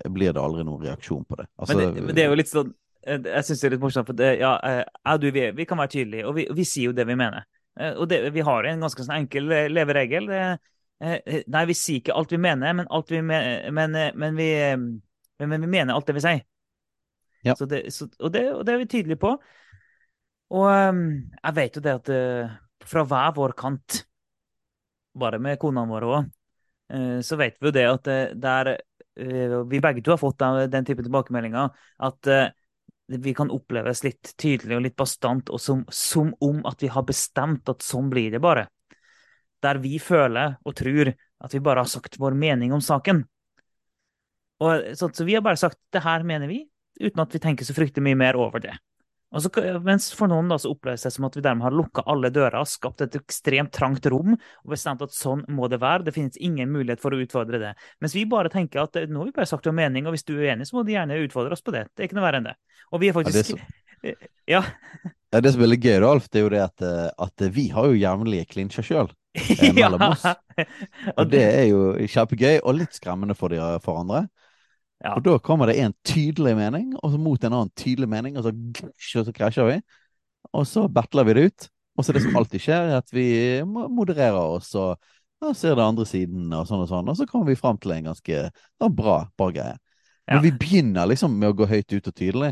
[0.07, 1.49] blir det aldri noen reaksjon på det.
[1.59, 2.71] Altså, men, det, men det er jo litt sånn
[3.07, 5.79] jeg syns det er litt morsomt, for det, ja, eh, jeg, du, vi, vi, kan
[5.79, 7.45] være tydelige, og vi, vi, sier jo det vi mener.
[7.79, 10.27] Eh, og det, vi har en ganske sånn enkel leveregel.
[10.29, 10.41] Det,
[11.47, 14.49] nei, vi sier ikke alt vi mener, men, alt vi, men, men, vi,
[15.39, 16.43] men vi mener alt det vi sier.
[17.47, 17.55] Ja.
[17.55, 19.37] Så det, så, og, det, og det er vi tydelige på.
[20.49, 21.05] Og um,
[21.37, 22.13] jeg vet jo det at
[22.89, 24.01] fra hver vår kant,
[25.19, 26.29] bare med konene våre òg,
[27.23, 28.07] så vet vi jo det at
[28.41, 28.69] der
[29.69, 31.69] vi begge to har fått den, den type tilbakemeldinger,
[32.07, 32.29] at
[33.09, 37.05] vi kan oppleves litt tydelig og litt bastant, og som, som, om at vi har
[37.07, 38.67] bestemt at sånn blir det bare.
[39.65, 43.23] Der vi føler og tror at vi bare har sagt vår mening om saken.
[44.59, 46.61] Og, så, så vi har bare sagt det her mener vi,
[46.99, 48.75] uten at vi tenker så fryktelig mye mer over det.
[49.29, 49.49] Og så,
[49.85, 52.65] mens for noen da, så oppleves det som at vi dermed har lukka alle dører,
[52.65, 56.07] skapt et ekstremt trangt rom og bestemt at sånn må det være.
[56.07, 57.75] Det finnes ingen mulighet for å utfordre det.
[58.01, 60.33] Mens vi bare tenker at nå har vi bare sagt vår mening, og hvis du
[60.37, 61.85] er uenig, så må du gjerne utfordre oss på det.
[61.93, 62.57] Det er ikke noe verre enn det.
[62.89, 64.15] Og vi er faktisk Ja, det
[64.49, 64.63] Ja.
[65.29, 67.67] Ja, Det som er veldig gøy, Alf, det er jo det at, eh, at vi
[67.69, 69.11] har jo jevnlige klinsjer sjøl.
[69.37, 70.25] eh, mellom oss.
[71.19, 74.23] Og det er jo kjempegøy, og litt skremmende for, de, for andre.
[74.99, 75.15] Ja.
[75.15, 78.47] Og da kommer det en tydelig mening, og så mot en annen tydelig mening, og
[78.47, 79.77] så, og så krasjer vi.
[80.55, 81.69] Og så battler vi det ut.
[81.99, 83.27] Og så det som alltid skjer, er at vi
[83.67, 84.93] modererer oss og
[85.39, 87.11] ja, ser det andre siden, og sånn og sånn.
[87.11, 89.77] Og så kommer vi fram til en ganske ja, bra, bra greie.
[90.29, 92.51] Men vi begynner liksom med å gå høyt ut og tydelig,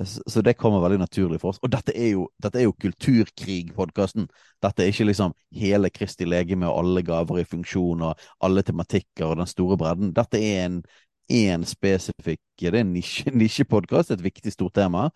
[0.00, 1.58] så så det kommer veldig naturlig for oss.
[1.60, 4.30] Og dette er jo, dette er jo Kulturkrig-podkasten.
[4.64, 9.26] Dette er ikke liksom hele Kristi legeme og alle gaver i funksjon og alle tematikker
[9.28, 10.14] og den store bredden.
[10.16, 10.80] Dette er en,
[11.28, 15.08] en spesifikk Det er en nisje- nisjepodkast, et viktig stort tema.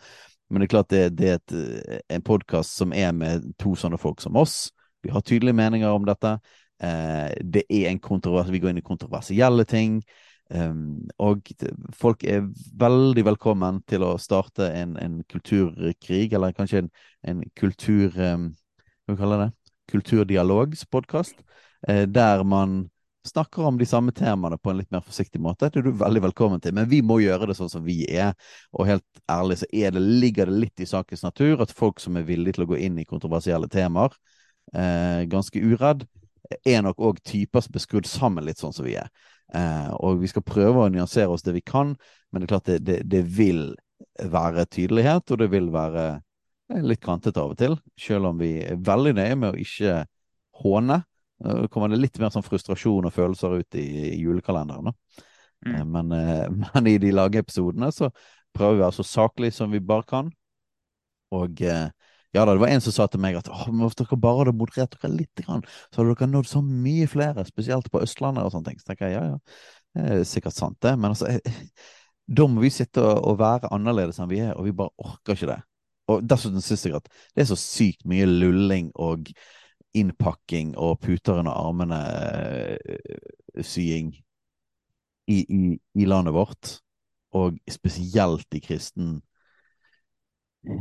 [0.51, 3.99] Men det er klart det, det er et, en podkast som er med to sånne
[3.99, 4.71] folk som oss.
[5.03, 6.37] Vi har tydelige meninger om dette.
[6.83, 10.03] Eh, det er en kontrovers, Vi går inn i kontroversielle ting.
[10.53, 11.49] Um, og
[11.97, 12.43] folk er
[12.77, 16.91] veldig velkommen til å starte en, en kulturkrig, eller kanskje en,
[17.25, 18.13] en kultur...
[18.19, 18.51] Um,
[19.09, 19.49] hva kaller det?
[19.93, 21.41] Kulturdialogspodkast,
[21.89, 22.91] eh, der man
[23.29, 25.69] snakker om de samme temaene på en litt mer forsiktig måte.
[25.71, 28.33] Det er du veldig velkommen til, men vi må gjøre det sånn som vi er.
[28.75, 32.27] Og helt ærlig så det, ligger det litt i sakens natur at folk som er
[32.27, 34.17] villige til å gå inn i kontroversielle temaer,
[34.75, 36.07] eh, ganske uredd,
[36.67, 39.09] er nok òg typer som er skrudd sammen litt sånn som vi er.
[39.55, 41.95] Eh, og vi skal prøve å nyansere oss det vi kan,
[42.33, 43.71] men det er klart det, det, det vil
[44.19, 46.07] være tydelighet, og det vil være
[46.73, 47.79] eh, litt krantete av og til.
[48.01, 50.03] Selv om vi er veldig nøye med å ikke
[50.63, 51.03] håne.
[51.71, 54.93] Kommer det litt mer sånn frustrasjon og følelser ut i, i julekalenderen.
[55.67, 55.75] Mm.
[55.75, 58.11] Eh, Men, eh, men i de lange episodene så
[58.53, 60.31] prøver vi å være så saklig som vi bare kan.
[61.33, 61.89] Og eh,
[62.33, 64.55] ja da, det var en som sa til meg at Åh, hvis dere bare hadde
[64.57, 68.55] moderert dere litt, grann, så hadde dere nådd så mye flere, spesielt på Østlandet og
[68.55, 68.81] sånne ting.
[68.81, 69.59] Så tenker jeg ja, ja,
[69.97, 70.95] det er sikkert sant, det.
[70.97, 71.29] Men altså,
[72.39, 75.51] da må vi sitte og være annerledes enn vi er, og vi bare orker ikke
[75.53, 75.61] det.
[76.13, 79.29] Og dessuten syns jeg at det er så sykt mye lulling og
[79.95, 84.15] innpakking og puter under armene-sying
[85.29, 86.81] i, i, i landet vårt,
[87.33, 89.23] og spesielt i kristen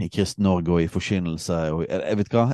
[0.02, 1.58] i kristen Norge og i forkynnelse.
[1.74, 2.46] Og, jeg, jeg vet hva,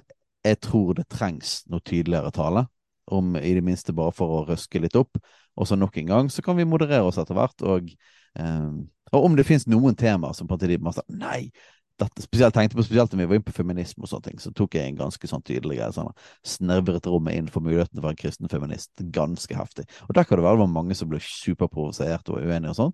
[0.48, 2.68] jeg tror det trengs noe tydeligere tale,
[3.12, 5.20] om i det minste bare for å røske litt opp.
[5.58, 7.64] Og så nok en gang så kan vi moderere oss etter hvert.
[7.68, 7.92] Og,
[8.40, 8.70] eh,
[9.14, 11.48] og om det finnes noen temaer som partiet masse Nei!
[11.98, 14.52] Dette, spesielt tenkte på spesielt når vi var inne på feminisme og sånne ting, så
[14.54, 15.94] tok jeg en ganske sånn tydelig greie.
[15.96, 16.12] Sånn,
[16.46, 18.92] snervret rommet inn for muligheten være en kristen feminist.
[19.16, 19.88] Ganske heftig.
[20.06, 22.94] Og der kan det være mange som ble superprovosert og uenige og sånn.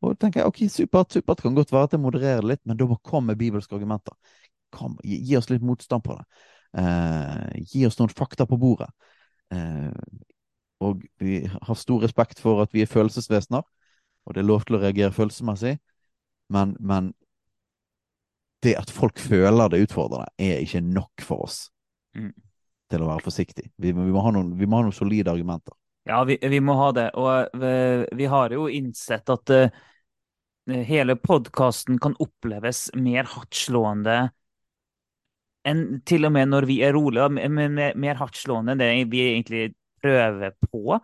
[0.00, 2.78] Og da tenker jeg ok, supert, supert, kan godt være at jeg modererer litt, men
[2.80, 4.16] da må komme med bibelske argumenter.
[4.74, 6.26] Kom, gi, gi, oss litt motstand på det.
[6.80, 8.88] Eh, gi oss noen fakta på bordet.
[9.54, 9.92] Eh,
[10.80, 13.62] og vi har stor respekt for at vi er følelsesvesener,
[14.24, 15.76] og det er lov til å reagere følelsesmessig,
[16.50, 17.12] men, men
[18.64, 21.66] det at folk føler det utfordrende, er ikke nok for oss
[22.16, 22.32] Mm.
[22.90, 23.68] til å være forsiktig.
[23.78, 25.76] Vi, vi, må ha noen, vi må ha noen solide argumenter.
[26.08, 27.06] Ja, vi, vi må ha det.
[27.14, 27.70] Og vi,
[28.18, 29.70] vi har jo innsett at uh,
[30.88, 34.18] hele podkasten kan oppleves mer hardtslående
[35.70, 39.22] enn til og med når vi er rolige, men mer, mer hardtslående enn det vi
[39.28, 39.64] egentlig
[40.02, 40.98] prøver på.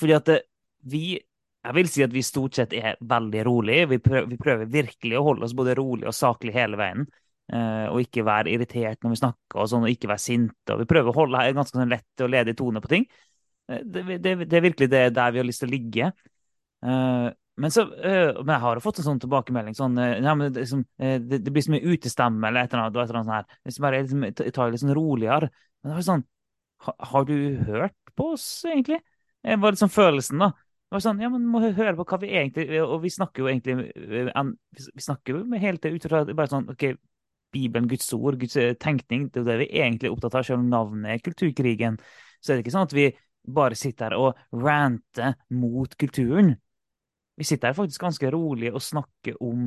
[0.00, 0.42] Fordi at uh,
[0.90, 1.20] vi
[1.62, 3.88] Jeg vil si at vi stort sett er veldig rolige.
[3.92, 7.06] Vi prøver, vi prøver virkelig å holde oss både rolig og saklig hele veien.
[7.52, 10.76] eh, og ikke være irritert når vi snakker, og sånn, og ikke være sinte.
[10.78, 13.06] Vi prøver å holde en ganske sånn lett og ledig tone på ting.
[13.68, 16.12] Eh, Det, det, det er virkelig det der vi har lyst til å ligge.
[16.82, 17.28] Eh,
[17.62, 20.52] men, så, eh, men jeg har jo fått en sånn tilbakemelding sånn eh, ja, men
[20.54, 22.96] det, liksom, det, blir så mye utestemme eller et eller annet.
[22.96, 25.50] et eller annet sånn vi bare liksom, ta- det litt sånn roligere.
[25.82, 26.24] Men det var sånn
[26.86, 27.36] ha, Har du
[27.68, 29.02] hørt på oss, egentlig?
[29.42, 30.52] Det var liksom følelsen, da.
[30.92, 33.46] Det var sånn, ja, men må høre på hva vi egentlig Og vi snakker jo
[33.48, 34.40] egentlig eh,
[34.92, 36.84] Vi snakker jo med hele det ut fra bare sånn OK,
[37.56, 40.44] Bibelen, Guds ord, Guds eh, tenkning, det er jo det vi egentlig er opptatt av,
[40.44, 41.96] selv om navnet er kulturkrigen.
[42.40, 43.06] Så er det ikke sånn at vi
[43.56, 46.52] bare sitter her og ranter mot kulturen.
[47.40, 49.66] Vi sitter her faktisk ganske rolig og snakker om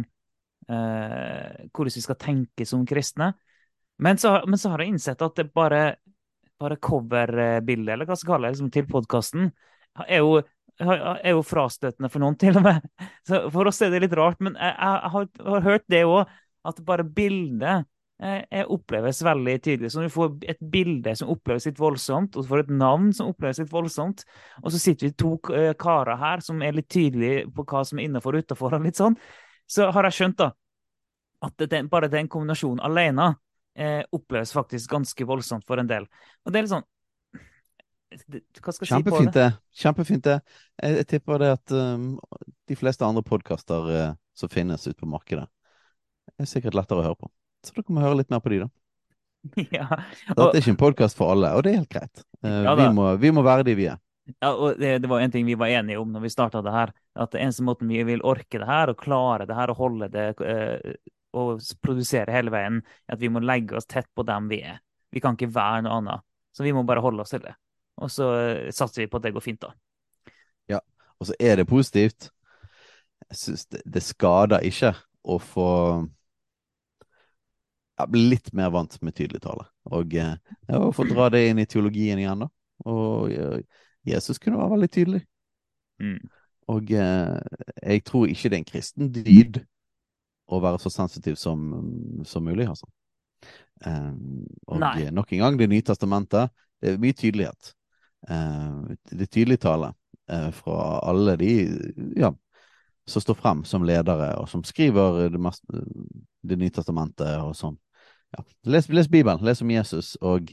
[0.70, 3.34] eh, hvordan vi skal tenke som kristne.
[3.98, 5.86] Men så, men så har jeg innsett at det bare,
[6.62, 9.50] bare coverbildet, eller hva skal jeg kalle det, liksom, til podkasten,
[10.06, 10.42] er jo
[10.82, 12.88] er jo frastøtende for noen, til og med.
[13.28, 16.34] Så for oss er det litt rart, men jeg, jeg har, hørt det òg,
[16.66, 17.86] at bare bildet
[18.16, 19.90] jeg oppleves veldig tydelig.
[19.92, 23.10] Så når du får et bilde som oppleves litt voldsomt, og du får et navn
[23.14, 24.24] som oppleves litt voldsomt,
[24.62, 28.00] og så sitter vi to eh, karer her som er litt tydelige på hva som
[28.00, 29.18] er innafor og utafor, sånn,
[29.68, 30.54] så har jeg skjønt da,
[31.44, 33.34] at det, bare den kombinasjonen alene
[33.76, 36.08] eh, oppleves faktisk ganske voldsomt for en del.
[36.46, 36.88] Og det er litt sånn
[38.16, 39.50] hva skal jeg si på det?
[39.76, 40.40] Kjempefint, det.
[40.82, 42.16] Jeg, jeg tipper det at um,
[42.70, 45.46] de fleste andre podkaster uh, som finnes ute på markedet,
[46.40, 47.32] er sikkert lettere å høre på.
[47.66, 48.72] Så dere må høre litt mer på de, da.
[49.78, 49.88] ja.
[50.34, 52.26] Og, Dette er ikke en podkast for alle, og det er helt greit.
[52.46, 54.02] Uh, ja, vi, må, vi, må, være de vi er.
[54.40, 56.74] Ja, og det, det, var en ting vi var enige om når vi starta det
[56.74, 56.96] her.
[57.22, 60.10] At det eneste måten vi vil orke det her, og klare det her, og holde
[60.14, 60.96] det uh,
[61.36, 64.80] og produsere hele veien, er at vi må legge oss tett på dem vi er.
[65.14, 66.26] Vi kan ikke være noe annet.
[66.56, 67.54] Så vi må bare holde oss til det.
[68.04, 69.72] Og så eh, satser vi på at det går fint, da.
[70.76, 70.82] Ja,
[71.20, 72.30] og så er det positivt.
[73.30, 74.92] Jeg syns det, det, skader ikke
[75.24, 75.70] å få
[77.96, 79.68] ja, bli litt mer vant med tydelig tale.
[79.96, 80.36] Og eh,
[80.68, 82.52] ja, få dra det inn i teologien igjen, da.
[82.92, 83.32] Og
[84.06, 85.22] Jesus kunne være veldig tydelig.
[86.04, 86.20] Mm.
[86.76, 87.40] Og eh,
[87.86, 89.62] jeg tror ikke det er en kristen dyd
[90.52, 91.64] å være så sensitiv som,
[92.28, 92.90] som mulig, altså.
[93.86, 95.10] Og Nei.
[95.12, 97.74] nok en gang, Det nye testamentet, det er mye tydelighet.
[98.30, 99.94] Eh, det er tydelig tale
[100.32, 101.52] eh, fra alle de
[102.18, 102.32] ja,
[103.06, 105.64] som står frem som ledere, og som skriver Det, mest,
[106.42, 107.78] det nye testamentet og sånn.
[108.36, 108.44] Ja.
[108.66, 110.50] Les, les, Bibelen, les om Jesus, og,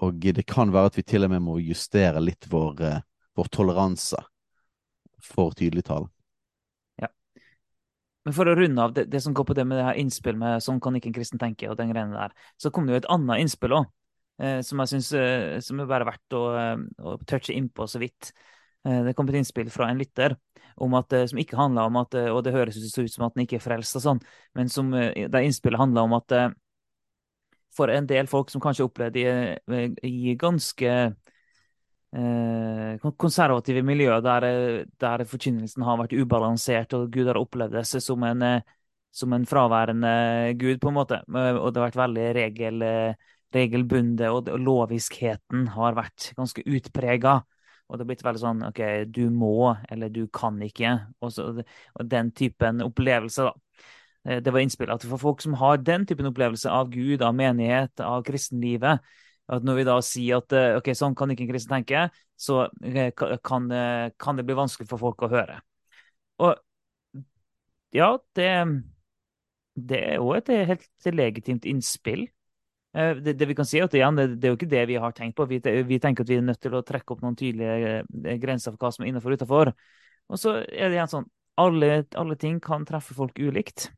[0.00, 3.02] og, det kan være at vi til og med må justere litt vår, eh,
[3.36, 4.22] vår toleranse
[5.22, 6.10] for tydelig tale.
[8.26, 10.36] Men for å runde av det, det, som går på det med det her innspill
[10.36, 12.98] med sånn kan ikke en kristen tenke, og den greiene der, så kom det jo
[13.00, 13.97] et annet innspill òg Eh,
[14.38, 18.32] som jeg syns eh, som er bare verdt å, eh, å touche innpå så vidt.
[18.88, 20.36] Det kom et innspill fra en lytter
[20.80, 23.58] om at, som ikke handla om at Og det høres ut som at den ikke
[23.58, 24.20] er frelst og sånn,
[24.56, 26.32] men som det innspillet handla om at
[27.74, 29.20] for en del folk som kanskje opplevde
[30.06, 30.92] i, ganske
[32.16, 34.46] eh, konservative miljøer der,
[35.02, 38.46] der forkynnelsen har vært ubalansert, og Gud har opplevd det som en,
[39.14, 40.14] som en fraværende
[40.58, 42.86] Gud, på en måte, og det har vært veldig regel
[43.54, 47.38] regelbundet, og, loviskheten har vært ganske utprega.
[47.88, 50.98] Og det har blitt veldig sånn OK, du må, eller du kan ikke.
[51.24, 53.86] Og, så, og den typen opplevelse, da.
[54.28, 57.36] Eh, det var innspillet at for folk som har den typen opplevelse av Gud, av
[57.36, 59.04] menighet, av kristenlivet,
[59.48, 62.08] at når vi da sier at eh, ok, sånn kan ikke en kristen tenke,
[62.38, 63.70] så eh, kan,
[64.20, 65.60] kan det bli vanskelig for folk å høre.
[66.44, 66.54] Og
[67.96, 68.50] ja, det,
[69.88, 72.26] det er jo et helt legitimt innspill.
[72.98, 74.98] Eh, det, det, vi kan si, at igjen, det, det, er jo ikke det vi
[74.98, 75.46] har tenkt på.
[75.50, 78.74] Vi, vi, tenker at vi er nødt til å trekke opp noen tydelige eh, grenser
[78.74, 79.70] for hva som er innenfor og utenfor.
[80.28, 83.88] Og så er det igjen sånn alle, alle, ting kan treffe folk ulikt.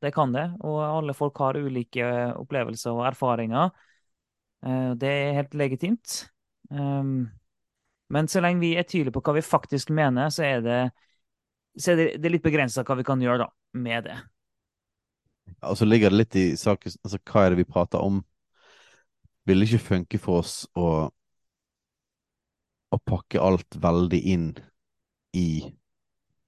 [0.00, 0.46] Det kan det.
[0.64, 2.08] Og alle folk har ulike
[2.40, 3.70] opplevelser og erfaringer.
[4.64, 6.16] Eh, det er helt legitimt.
[6.72, 7.28] Ehm,
[8.10, 10.82] men så lenge vi er tydelige på hva vi faktisk mener, så er det,
[11.78, 14.18] så er det, det er litt begrensa hva vi kan gjøre da, med det.
[15.62, 18.22] Og så ligger det litt i saken altså, Hva er det vi prater om?
[19.48, 21.08] Vil det ikke funke for oss å,
[22.90, 24.50] å pakke alt veldig inn
[25.36, 25.48] i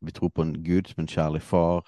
[0.03, 1.87] Vi tror på en Gud som en kjærlig far.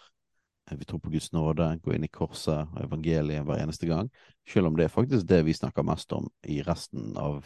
[0.71, 4.09] Vi tror på Guds nåde, gå inn i korset og evangeliet hver eneste gang.
[4.49, 7.43] Selv om det er faktisk det vi snakker mest om i resten av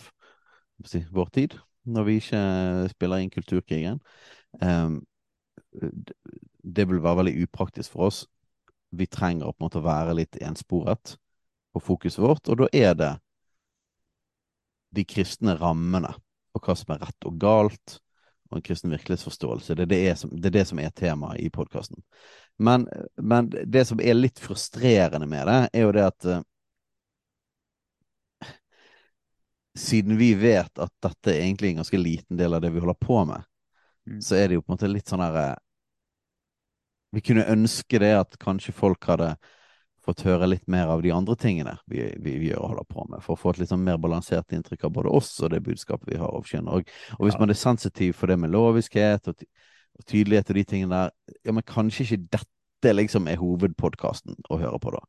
[0.87, 1.57] si, vår tid,
[1.89, 2.43] når vi ikke
[2.93, 3.99] spiller inn kulturkrigen.
[4.61, 5.01] Um,
[6.63, 8.27] det vil være veldig upraktisk for oss
[8.91, 11.17] vi trenger på en måte å være litt ensporet
[11.73, 13.13] på fokuset vårt, og da er det
[14.97, 16.15] de kristne rammene
[16.57, 17.99] og hva som er rett og galt,
[18.49, 19.77] og en kristen virkelighetsforståelse.
[19.77, 22.01] Det er det, som, det, er det som er temaet i podkasten.
[22.57, 22.87] Men,
[23.21, 26.45] men, det som er litt frustrerende med det, er jo det at uh,
[29.79, 32.97] Siden vi vet at dette er egentlig en ganske liten del av det vi holder
[32.99, 33.45] på med,
[34.11, 34.17] mm.
[34.27, 35.53] så er det jo på en måte litt sånn herre
[37.15, 39.35] vi kunne ønske det at kanskje folk hadde
[40.09, 43.07] fått høre litt mer av de andre tingene vi, vi, vi gjør og holder på
[43.11, 45.61] med, for å få et litt sånn mer balansert inntrykk av både oss og det
[45.67, 46.71] budskapet vi har å kjønn.
[46.73, 47.43] Og, og, hvis ja.
[47.43, 49.45] man er sensitiv for det med loviskhet og,
[49.99, 54.61] og, tydelighet og de tingene der, ja, men kanskje ikke dette liksom er hovedpodkasten å
[54.61, 55.05] høre på, da.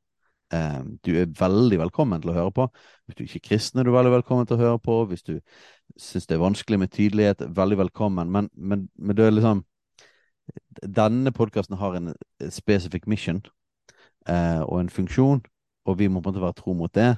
[0.50, 2.66] Um, du er veldig velkommen til å høre på.
[3.06, 4.96] Hvis du ikke er kristen, er du veldig velkommen til å høre på.
[5.12, 5.36] Hvis du
[5.94, 8.32] syns det er vanskelig med tydelighet, veldig velkommen.
[8.34, 9.62] Men, men, men det er liksom
[10.82, 12.14] denne podkasten har en
[12.54, 13.42] spesifikk mission,
[14.28, 15.42] eh, og en funksjon,
[15.86, 17.14] og vi må på en måte være tro mot det.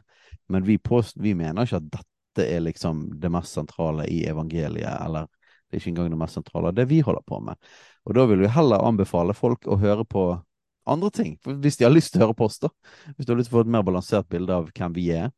[0.52, 4.94] Men vi, post, vi mener ikke at dette er liksom det mest sentrale i evangeliet,
[5.06, 5.28] eller
[5.72, 7.60] det er ikke engang det mest sentrale av det vi holder på med.
[8.08, 10.26] Og da vil vi heller anbefale folk å høre på
[10.92, 12.72] andre ting, hvis de har lyst til å høre på oss, da.
[13.16, 15.30] Hvis du har lyst til å få et mer balansert bilde av hvem vi er,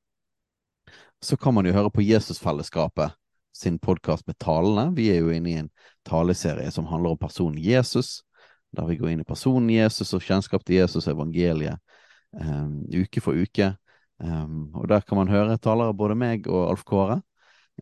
[1.23, 3.13] så kan man jo høre på Jesusfellesskapet
[3.53, 4.89] sin podkast med talene.
[4.95, 5.69] Vi er jo inne i en
[6.07, 8.21] taleserie som handler om personen Jesus,
[8.73, 11.79] der vi går inn i personen Jesus og kjennskap til Jesus og evangeliet
[12.33, 13.73] um, uke for uke.
[14.23, 17.21] Um, og der kan man høre talere både meg og Alf Kåre.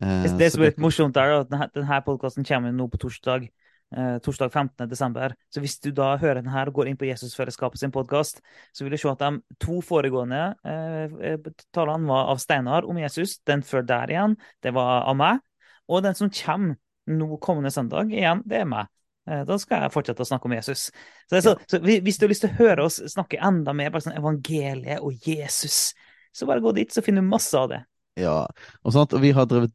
[0.00, 3.48] Uh, det som er litt morsomt, er at denne, denne podkasten kommer nå på torsdag.
[3.92, 4.88] Uh, torsdag 15.
[4.88, 5.34] desember.
[5.52, 8.40] Så hvis du da hører den her og går inn på Jesusfellesskapet sin podkast,
[8.72, 13.36] så vil du se at de to foregående uh, talene var av Steinar om Jesus.
[13.44, 15.44] Den før der igjen, det var av meg.
[15.92, 16.78] Og den som kommer
[17.10, 18.90] nå kommende søndag, igjen, det er meg.
[19.22, 20.88] Da skal jeg fortsette å snakke om Jesus.
[21.30, 24.02] Så, så, så, Hvis du har lyst til å høre oss snakke enda mer bare
[24.02, 25.92] sånn evangeliet og Jesus,
[26.34, 27.82] så bare gå dit, så finner du masse av det.
[28.20, 28.44] Ja,
[28.82, 29.72] og, sant, vi har drevet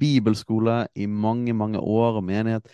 [0.00, 2.66] bibelskole i mange, mange år, og menighet.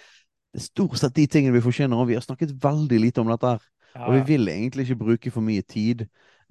[0.53, 3.33] Det er stort sett de tingene vi forkynner, og vi har snakket veldig lite om
[3.33, 3.67] dette her.
[3.93, 4.07] Ja.
[4.07, 6.07] Og vi vil egentlig ikke bruke for mye tid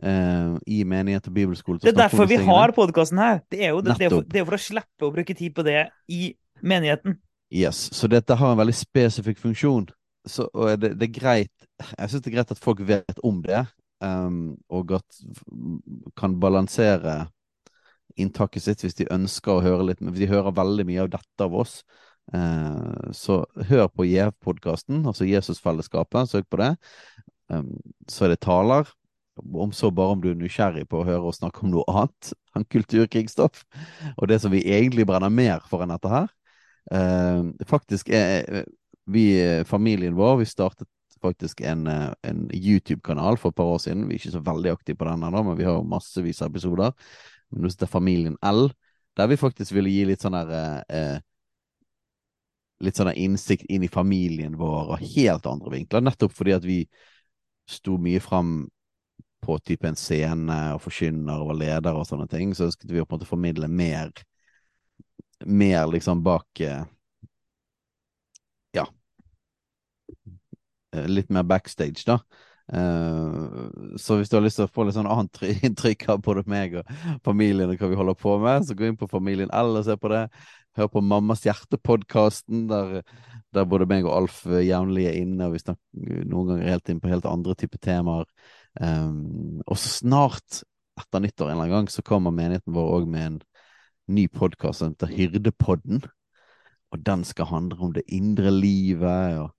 [0.06, 1.82] uh, i menighet og bibelskole.
[1.82, 3.42] Det er derfor vi har podkasten her.
[3.50, 5.56] Det er jo det, det, er for, det er for å slippe å bruke tid
[5.58, 7.18] på det i menigheten.
[7.52, 9.90] Yes, Så dette har en veldig spesifikk funksjon.
[10.26, 11.66] Så, og det, det er greit
[11.98, 13.64] Jeg syns det er greit at folk vet om det,
[14.06, 15.18] um, og at
[16.16, 17.26] kan balansere
[18.20, 20.02] inntaket sitt hvis de ønsker å høre litt.
[20.04, 21.82] Men de hører veldig mye av dette av oss.
[22.32, 26.30] Uh, så hør på JEV-podkasten, altså Jesusfellesskapet.
[26.32, 26.76] Søk på det.
[27.52, 27.74] Um,
[28.08, 28.88] så er det taler.
[29.42, 32.34] Om så bare om du er nysgjerrig på å høre oss snakke om noe annet
[32.56, 33.64] enn kulturkrigsstoff.
[34.18, 36.30] Og det som vi egentlig brenner mer for enn dette her.
[36.92, 38.66] Uh, faktisk er
[39.12, 39.26] vi,
[39.68, 40.88] familien vår, vi startet
[41.22, 44.08] faktisk en, eh, en YouTube-kanal for et par år siden.
[44.08, 46.94] Vi er ikke så veldig aktive på den ennå, men vi har massevis av episoder.
[47.50, 48.72] Men det er Familien L,
[49.18, 51.20] der vi faktisk ville gi litt sånn der eh, eh,
[52.82, 56.02] Litt sånn innsikt inn i familien vår og helt andre vinkler.
[56.02, 56.80] Nettopp fordi at vi
[57.70, 58.64] sto mye fram
[59.46, 62.56] på type en scene og forkynner og var leder og sånne ting.
[62.58, 64.10] Så ønsket vi å på en måte formidle mer
[65.46, 66.84] Mer liksom bak eh,
[70.96, 72.20] Eh, litt mer backstage, da.
[72.72, 73.68] Uh,
[74.00, 76.78] så hvis du har lyst til å få litt sånn annet inntrykk av både meg
[76.80, 76.92] og
[77.26, 79.98] familien og hva vi holder på med, så gå inn på Familien L og se
[80.00, 80.26] på det.
[80.80, 83.02] Hør på Mammas hjerte-podkasten, der,
[83.52, 87.02] der, både meg og Alf jevnlig er inne, og vi snakker noen ganger helt inn
[87.04, 88.30] på helt andre typer temaer.
[88.80, 90.62] Um, og så snart,
[91.02, 93.42] etter nyttår en eller annen gang, så kommer menigheten vår òg med en
[94.12, 96.04] ny podkast som heter Hyrdepodden.
[96.92, 99.40] Og den skal handle om det indre livet.
[99.40, 99.56] og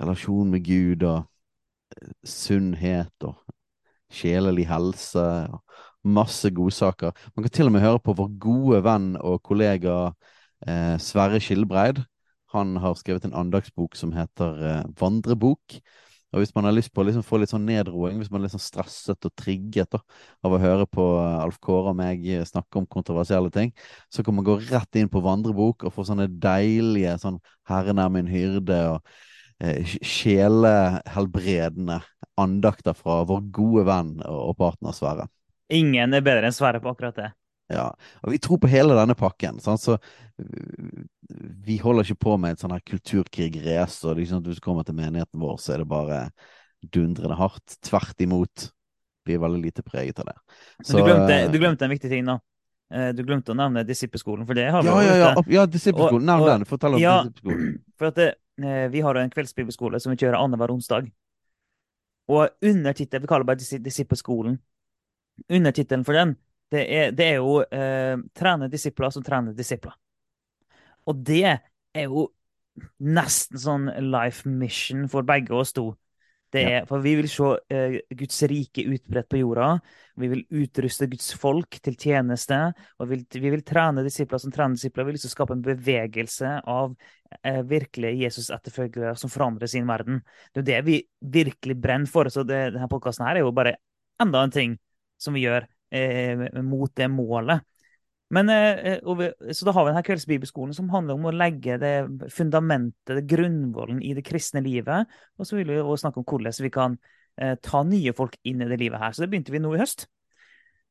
[0.00, 1.22] relasjon med Gud og
[1.96, 3.36] eh, sunnhet og
[4.12, 5.62] sjelelig helse og
[6.06, 7.14] masse godsaker.
[7.34, 9.96] Man kan til og med høre på vår gode venn og kollega
[10.66, 12.02] eh, Sverre Skilbreid.
[12.54, 15.80] Han har skrevet en andagsbok som heter eh, Vandrebok.
[16.34, 18.46] Og hvis man har lyst på å liksom få litt sånn nedroing, hvis man er
[18.46, 20.00] litt sånn stresset og trigget da,
[20.44, 23.72] av å høre på eh, Alf Kåre og meg snakke om kontroversielle ting,
[24.12, 28.12] så kan man gå rett inn på vandrebok og få sånne deilige sånn 'Herren er
[28.12, 29.16] min hyrde' og
[29.56, 32.02] Eh, sjelehelbredende
[32.36, 35.30] andakter fra vår gode venn og partner Sverre.
[35.72, 37.30] Ingen er bedre enn Sverre på akkurat det.
[37.72, 37.88] Ja,
[38.22, 39.58] og vi tror på hele denne pakken.
[39.62, 39.96] Sånn, Så
[41.66, 44.50] vi holder ikke på med et sånn her kulturkrig-race, og det er ikke sånn at
[44.52, 46.20] hvis du kommer til menigheten vår, så er det bare
[46.94, 47.78] dundrende hardt.
[47.82, 48.68] Tvert imot.
[49.26, 50.36] Blir veldig lite preget av det.
[50.84, 52.38] Så, du, glemte, du, glemte, en viktig ting nå.
[52.94, 56.28] Eh, du glemte å nevne Disippelskolen, for det har vi ja, ja, ja, ja, Disippelskolen.
[56.28, 56.66] Nevn den.
[56.70, 57.78] Fortell om ja, Disippelskolen.
[57.96, 58.28] For at det,
[58.62, 61.10] Eh, vi har en kveldsbibelskole som vi kjører annenhver onsdag.
[62.32, 64.58] Og undertittelen Vi kaller bare Disippelskolen.
[65.52, 66.36] Undertittelen for den
[66.72, 69.94] det er, det er jo eh, 'Trene disipler som trener disipler'.
[71.06, 72.26] Og det er jo
[73.00, 75.92] nesten sånn life mission for begge oss to.
[76.54, 79.68] Det er, for vi vil se eh, Guds rike utbredt på jorda.
[80.16, 82.58] Vi vil utruste Guds folk til tjeneste.
[82.96, 85.04] og Vi vil, vi vil trene disipler som trener disipler.
[85.04, 86.94] Vi vil liksom skape en bevegelse av
[87.42, 90.22] eh, virkelige Jesus-etterfølgere som forandrer sin verden.
[90.54, 91.00] Det er det vi
[91.38, 92.30] virkelig brenner for.
[92.32, 93.76] Så det, denne podkasten er jo bare
[94.22, 94.78] enda en ting
[95.20, 95.66] som vi gjør
[96.66, 97.62] mot det målet.
[98.30, 101.94] Men, eh, vi, så da har vi denne kveldsbibelskolen som handler om å legge det
[102.34, 105.06] fundamentet, det grunnvollen i det kristne livet.
[105.38, 106.98] Og så vil vi også snakke om hvordan vi kan
[107.38, 109.14] eh, ta nye folk inn i det livet her.
[109.14, 110.08] Så det begynte vi nå i høst.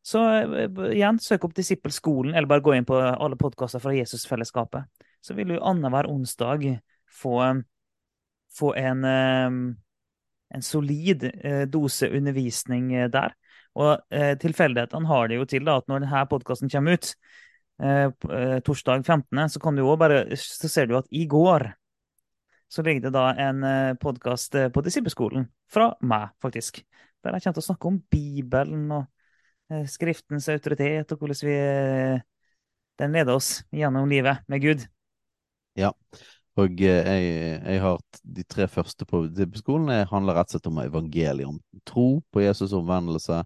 [0.06, 4.88] Så eh, igjen, søk opp Disippelskolen, eller bare gå inn på alle podkaster fra Jesusfellesskapet.
[5.20, 6.64] Så vil du annenhver onsdag
[7.12, 7.40] få,
[8.56, 9.04] få en,
[10.56, 13.36] en solid eh, dose undervisning eh, der.
[13.76, 17.10] Og eh, tilfeldighetene har det jo til da, at når denne podkasten kommer ut,
[17.84, 21.70] eh, eh, torsdag 15., så, kan du jo bare, så ser du at i går
[22.72, 26.82] så ligger det da en eh, podkast på Disippelskolen fra meg, faktisk.
[27.24, 29.12] Der jeg kommer til å snakke om Bibelen og
[29.90, 31.54] Skriftens autoritet, og hvordan vi
[33.02, 34.84] den leder oss gjennom livet med Gud.
[35.74, 35.90] Ja,
[36.56, 37.24] og jeg,
[37.60, 42.08] jeg har de tre første på Disippelskolen handler rett og slett om evangeliet, om tro
[42.32, 43.42] på Jesus' omvendelse,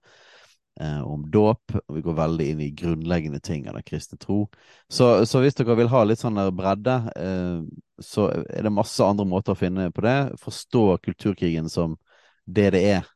[0.80, 4.44] eh, om dåp, og vi går veldig inn i grunnleggende ting av den kristne tro.
[4.88, 7.64] Så, så, hvis dere vil ha litt sånn bredde, eh,
[8.00, 10.18] så er det masse andre måter å finne på det.
[10.44, 11.98] Forstå kulturkrigen som
[12.46, 13.10] det det er.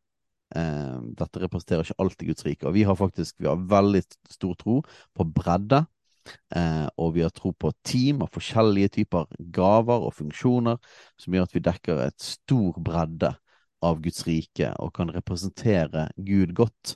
[0.55, 2.67] Eh, dette representerer ikke alltid Guds rike.
[2.69, 4.81] Og vi har faktisk vi har veldig stor tro
[5.13, 5.85] på bredde.
[6.55, 10.77] Eh, og vi har tro på team av forskjellige typer gaver og funksjoner
[11.19, 13.31] som gjør at vi dekker et stor bredde
[13.83, 16.95] av Guds rike og kan representere Gud godt.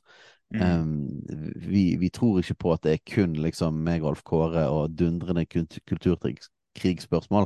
[0.56, 0.62] Mm.
[0.62, 1.22] Um,
[1.60, 5.46] vi, vi, tror ikke på at det er kun liksom meg, Rolf Kåre og dundrende
[5.46, 7.46] kulturkrigsspørsmål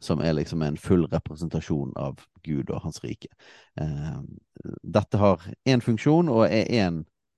[0.00, 3.28] som er liksom en full representasjon av Gud og hans rike.
[3.80, 4.38] Um,
[4.82, 6.64] dette har én funksjon og er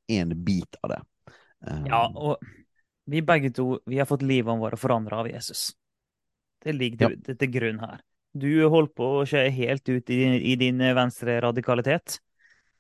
[0.08, 1.00] én bit av det.
[1.66, 2.38] Um, ja, og
[3.10, 5.70] vi begge to vi har fått livene våre forandra av Jesus.
[6.62, 7.34] Det ligger ja.
[7.34, 8.02] til grunn her.
[8.32, 10.20] Du holdt på å skje helt ut i,
[10.52, 12.20] i din venstre radikalitet.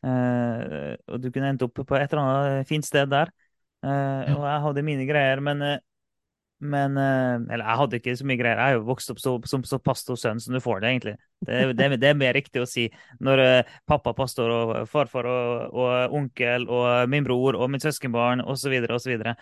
[0.02, 3.32] Eh, og du kunne endt opp på et eller annet fint sted der.
[3.82, 5.78] Uh, og jeg hadde mine greier, men, uh,
[6.62, 8.60] men Eller jeg hadde ikke så mye greier.
[8.60, 11.14] Jeg er jo vokst opp som så, så, pastorsønn som du får det, egentlig.
[11.42, 12.84] Det, det, det, er mer riktig å si
[13.18, 13.42] når
[13.90, 18.76] pappa pastor og farfar og, og, onkel og min bror og mitt søskenbarn osv.
[18.94, 19.16] osv.
[19.18, 19.34] Det,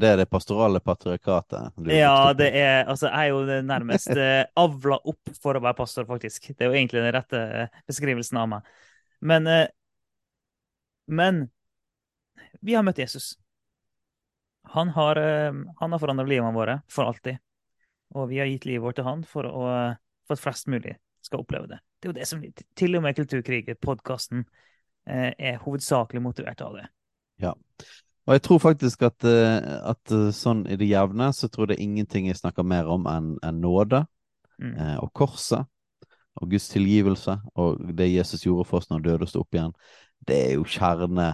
[0.00, 1.76] det er det pastorale patriarkatet?
[1.92, 4.16] Ja, det er Altså, jeg er jo nærmest
[4.64, 6.54] avla opp for å være pastor, faktisk.
[6.54, 8.72] Det er jo egentlig den rette beskrivelsen av meg.
[9.20, 9.66] Men, eh,
[11.06, 11.48] men
[12.60, 13.34] vi har møtt Jesus.
[14.74, 17.38] Han har, eh, han har forandra livene våre for alltid.
[18.16, 19.68] Og vi har gitt livet vårt til han for, å,
[20.26, 21.80] for at flest mulig skal oppleve det.
[21.98, 22.42] Det er jo det som
[22.78, 24.44] Til og med Kulturkriget, podkasten,
[25.06, 26.86] eh, er hovedsakelig motivert av det.
[27.42, 27.54] Ja.
[28.28, 31.86] Og jeg tror faktisk at, at, sånn i det jevne så tror jeg det er
[31.86, 34.02] ingenting jeg snakker mer om enn en nåde
[34.60, 34.74] mm.
[35.00, 35.64] og korset
[36.36, 39.56] og Guds tilgivelse og det Jesus gjorde for oss når han døde og sto opp
[39.56, 39.72] igjen,
[40.28, 41.30] det er jo kjerne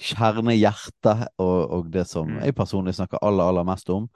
[0.00, 2.42] kjernehjertet og, og, det som mm.
[2.46, 4.08] jeg personlig snakker aller, aller mest om,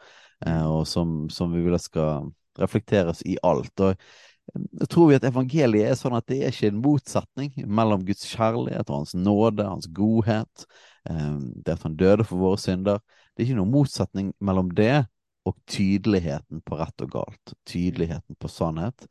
[0.47, 3.75] eh, og som, som, vi vil skal reflekteres i alt.
[3.85, 3.95] Og
[4.55, 8.25] jeg tror vi at evangeliet er sånn at det er ikke en motsetning mellom Guds
[8.31, 10.67] kjærlighet og hans nåde, hans godhet,
[11.11, 13.03] eh, det at han døde for våre synder.
[13.35, 15.05] Det er ikke noen motsetning mellom det
[15.47, 17.55] og tydeligheten på rett og galt.
[17.69, 19.07] Tydeligheten på sannhet.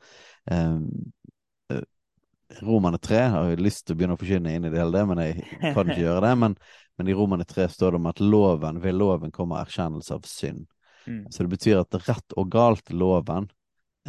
[2.62, 5.04] Romane 3 har jeg lyst til å begynne å forkynne inn i det hele det,
[5.10, 6.32] men jeg kan ikke gjøre det.
[6.42, 6.56] Men,
[6.96, 10.66] men i Romane 3 står det om at loven, ved loven kommer erkjennelse av synd.
[11.06, 11.24] Mm.
[11.30, 13.44] Så det betyr at rett og galt loven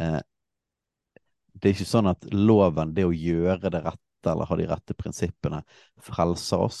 [0.02, 0.18] eh,
[1.54, 4.96] Det er ikke sånn at loven, det å gjøre det rette eller ha de rette
[4.98, 5.60] prinsippene,
[6.02, 6.80] frelser oss.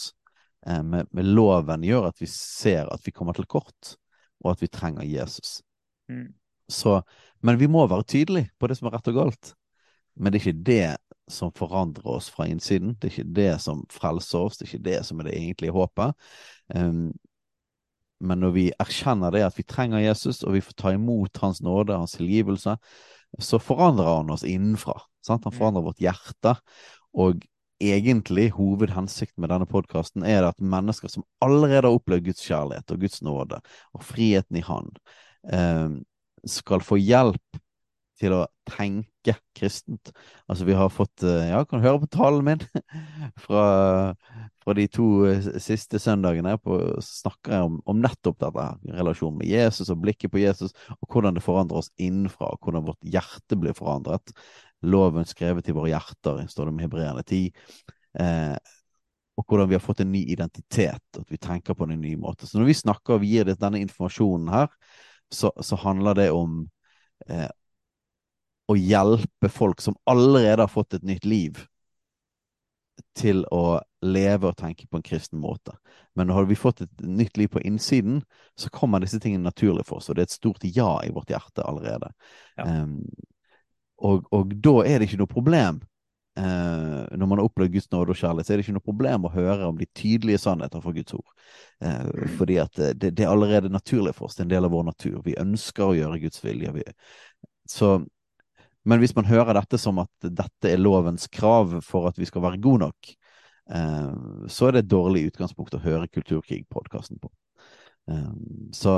[0.66, 3.94] Eh, men, men, loven gjør at vi ser at vi kommer til kort
[4.42, 5.60] og at vi trenger Jesus.
[6.10, 6.30] Mm.
[6.70, 7.00] Så,
[7.42, 9.54] men vi må være tydelige på det som er rett og galt.
[10.18, 10.82] Men det er ikke det
[11.28, 12.94] som forandrer oss fra innsiden.
[12.98, 15.74] Det er ikke det som frelser oss, det er ikke det som er det egentlige
[15.76, 16.30] håpet.
[16.74, 17.12] Um,
[18.20, 21.60] men når vi erkjenner det at vi trenger Jesus, og vi får ta imot Hans
[21.62, 22.74] nåde, Hans tilgivelse,
[23.38, 24.96] så forandrer Han oss innenfra.
[25.24, 25.44] Sant?
[25.44, 25.58] Han mm.
[25.58, 26.56] forandrer vårt hjerte.
[27.14, 27.44] Og
[27.78, 32.90] egentlig hovedhensikten med denne podkasten er det at mennesker som allerede har opplevd Guds kjærlighet
[32.90, 33.60] og Guds nåde
[33.94, 34.90] og friheten i Han,
[35.52, 35.98] um,
[36.46, 37.62] skal få hjelp
[38.18, 40.12] til å tenke kristent.
[40.48, 42.62] Altså, vi har fått eh, Ja, kan du høre på talen min
[43.44, 43.64] fra,
[44.62, 46.56] fra de to eh, siste søndagene.
[46.62, 48.68] På, snakker jeg om, om nettopp dette.
[48.98, 52.88] Relasjonen med Jesus og blikket på Jesus, og hvordan det forandrer oss innenfra, og hvordan
[52.88, 54.34] vårt hjerte blir forandret.
[54.88, 57.46] Loven skrevet i våre hjerter, står det med Hebreerne 10.
[58.18, 58.74] Eh,
[59.38, 62.16] og hvordan vi har fått en ny identitet, og at vi tenker på en ny
[62.18, 62.46] måte.
[62.46, 64.72] Så når vi snakker og vi gir denne informasjonen her,
[65.30, 66.64] så, så handler det om
[67.28, 67.46] eh,
[68.68, 71.60] å hjelpe folk som allerede har fått et nytt liv,
[73.18, 75.74] til å leve og tenke på en kristen måte.
[76.18, 78.22] Men har vi fått et nytt liv på innsiden,
[78.58, 81.30] så kommer disse tingene naturlig for oss, og det er et stort ja i vårt
[81.32, 82.10] hjerte allerede.
[82.58, 82.66] Ja.
[82.66, 83.04] Um,
[83.98, 85.80] og, og, da er det ikke noe problem,
[86.38, 89.26] uh, når man har opplevd Guds nåde og kjærlighet, så er det ikke noe problem
[89.26, 91.32] å høre om de tydelige sannheter fra Guds ord.
[91.82, 94.74] Uh, fordi at det, det, er allerede naturlig for oss, det er en del av
[94.74, 95.18] vår natur.
[95.26, 96.76] Vi ønsker å gjøre Guds vilje.
[96.78, 96.86] Vi,
[97.68, 97.96] så
[98.88, 102.44] Men hvis man hører dette som at dette er lovens krav for at vi skal
[102.44, 103.10] være gode nok,
[103.74, 104.12] eh,
[104.48, 107.30] så er det et dårlig utgangspunkt å høre Kulturkrig-podkasten på.
[108.08, 108.30] Eh,
[108.72, 108.94] så,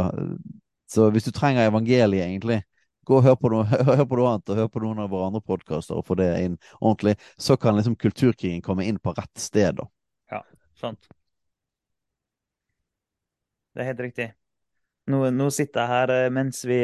[0.90, 2.60] så, hvis du trenger evangeliet, egentlig,
[3.08, 5.30] gå og hør på noe, hør på noe annet, og hør på noen av våre
[5.32, 7.16] andre podkaster og få det inn ordentlig.
[7.40, 9.88] Så kan liksom kulturkrigen komme inn på rett sted, da.
[10.30, 10.44] Ja,
[10.78, 11.10] sant.
[13.74, 14.28] Det er helt riktig.
[15.10, 16.80] Nå, nå sitter jeg her eh, mens vi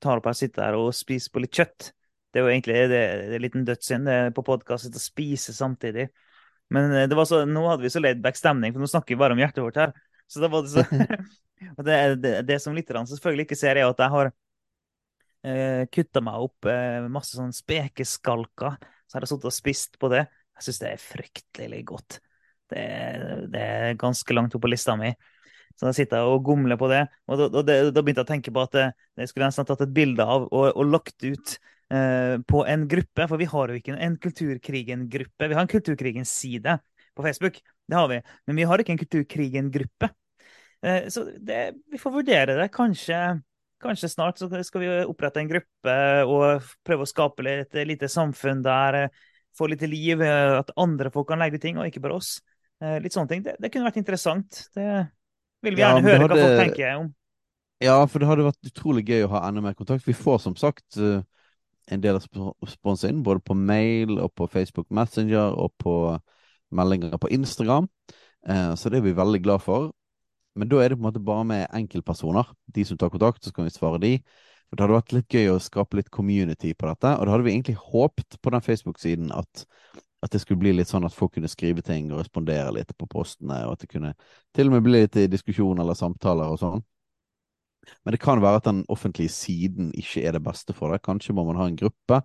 [0.00, 1.92] tar opp her, sitter her og spiser på litt kjøtt.
[2.28, 6.08] Det er jo egentlig det, det er en liten dødssynd på podkast å spise samtidig.
[6.74, 9.20] Men eh, det var så, nå hadde vi så laidback stemning, for nå snakker vi
[9.20, 9.94] bare om hjertet vårt her.
[10.28, 10.84] Så da var det så
[11.78, 14.30] og det, det, det som lytterne selvfølgelig ikke ser, er at jeg har
[15.48, 18.76] eh, kutta meg opp eh, masse sånn spekeskalker.
[19.08, 20.26] Så har jeg sittet og spist på det.
[20.58, 22.20] Jeg syns det er fryktelig godt.
[22.68, 22.84] Det,
[23.48, 25.14] det, er ganske langt opp på lista mi.
[25.78, 27.04] Så da sitter jeg og gomler på det.
[27.30, 29.70] Og da, da, da begynte jeg å tenke på at det, eh, skulle jeg nesten
[29.70, 31.56] tatt et bilde av og, og lagt ut
[31.88, 35.46] på en gruppe, for vi har jo ikke en Kulturkrigen-gruppe.
[35.48, 36.74] Vi har en Kulturkrigen-side
[37.16, 40.10] på Facebook, det har vi, men vi har ikke en Kulturkrigen-gruppe.
[40.86, 42.68] Eh, så det, vi får vurdere det.
[42.74, 43.40] Kanskje,
[43.82, 45.96] kanskje, snart så skal vi opprette en gruppe
[46.28, 49.02] og prøve å skape et lite samfunn der.
[49.04, 49.24] Eh,
[49.58, 52.36] få litt liv, at andre folk kan legge ut ting, og ikke bare oss.
[52.78, 53.40] Litt sånne ting.
[53.42, 54.60] Det, det kunne vært interessant.
[54.70, 54.84] Det
[55.66, 56.36] vil vi gjerne ja, høre hadde...
[56.36, 57.08] hva folk tenker om.
[57.82, 60.06] Ja, for det hadde vært utrolig gøy å ha enda mer kontakt.
[60.06, 61.00] Vi får som sagt
[61.90, 62.24] en del av
[62.68, 65.94] sponsen, både på mail og på Facebook Messenger og på
[66.70, 67.88] meldinger på Instagram.
[68.48, 69.92] Eh, så det er vi veldig glad for.
[70.58, 72.50] Men da er det på en måte bare med enkeltpersoner.
[72.74, 74.18] De som tar kontakt, så kan vi svare de.
[74.68, 77.14] For Det hadde vært litt gøy å skape litt community på dette.
[77.16, 79.64] Og da hadde vi egentlig håpt på den Facebook-siden at,
[80.22, 83.08] at, det skulle bli litt sånn at folk kunne skrive ting og respondere litt på
[83.08, 84.12] postene, og at det kunne
[84.56, 86.84] til og med bli litt diskusjon eller samtaler og sånn.
[88.04, 91.02] Men det kan være at den offentlige siden ikke er det beste for deg.
[91.04, 92.20] Kanskje må man ha en gruppe.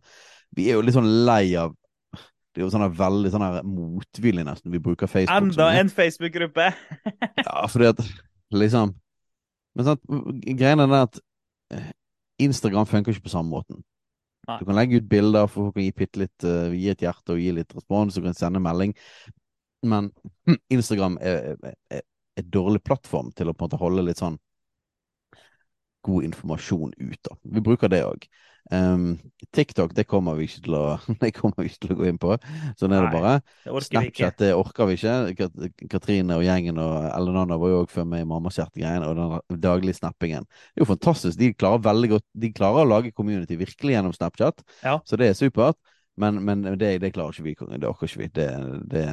[0.53, 1.75] Vi er jo litt sånn lei av
[2.53, 4.69] det er jo sånn veldig sånn motvillig, nesten.
[4.69, 5.47] Vi bruker Facebook.
[5.49, 6.67] Enda en Facebook-gruppe!
[7.47, 8.03] ja, fordi at
[8.53, 8.93] liksom
[9.73, 10.03] Men sant,
[10.53, 11.17] greien er at
[11.73, 11.87] eh,
[12.45, 13.79] Instagram funker ikke på samme måten.
[14.45, 14.59] Nei.
[14.59, 17.41] Du kan legge ut bilder, for folk kan gi, litt, uh, gi et hjerte og
[17.41, 18.93] gi litt respons, og kan sende melding.
[19.89, 20.11] Men
[20.75, 22.05] Instagram er, er, er
[22.37, 24.37] et dårlig plattform til å på en måte holde litt sånn
[26.03, 27.19] god informasjon ut.
[27.23, 27.37] da.
[27.43, 28.27] Vi bruker det òg.
[28.71, 29.05] Um, ehm,
[29.51, 30.83] TikTok det kommer, vi ikke til å,
[31.21, 32.35] det kommer vi ikke til å gå inn på.
[32.79, 33.33] Sånn er det bare.
[33.65, 35.49] Det Snapchat det orker vi ikke.
[35.91, 39.99] Katrine og gjengen og Ellenana var jo òg før med i Mammakjert-greien og den daglige
[39.99, 40.47] snappingen.
[40.47, 41.39] Det er jo fantastisk.
[41.39, 44.99] De klarer veldig godt De klarer å lage community virkelig gjennom Snapchat, ja.
[45.03, 45.79] så det er supert.
[46.19, 47.55] Men, men det, det, klarer ikke vi.
[47.81, 48.31] Det orker ikke vi.
[48.37, 48.47] Det,
[48.91, 49.05] det,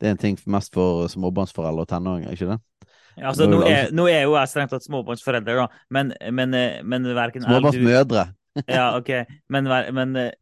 [0.00, 2.58] det er en ting mest for småbarnsforeldre og tenåringer, ikke det?
[3.20, 7.06] Altså, nå, er, nå, er, jo jeg strengt tatt småbarnsforelder, da, men, men, eh, men
[7.14, 8.26] verken Småbarnsmødre.
[8.78, 9.10] ja, OK.
[9.52, 10.32] Men, men eh,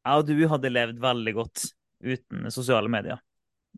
[0.00, 1.66] jeg og du hadde levd veldig godt
[2.00, 3.20] uten sosiale medier.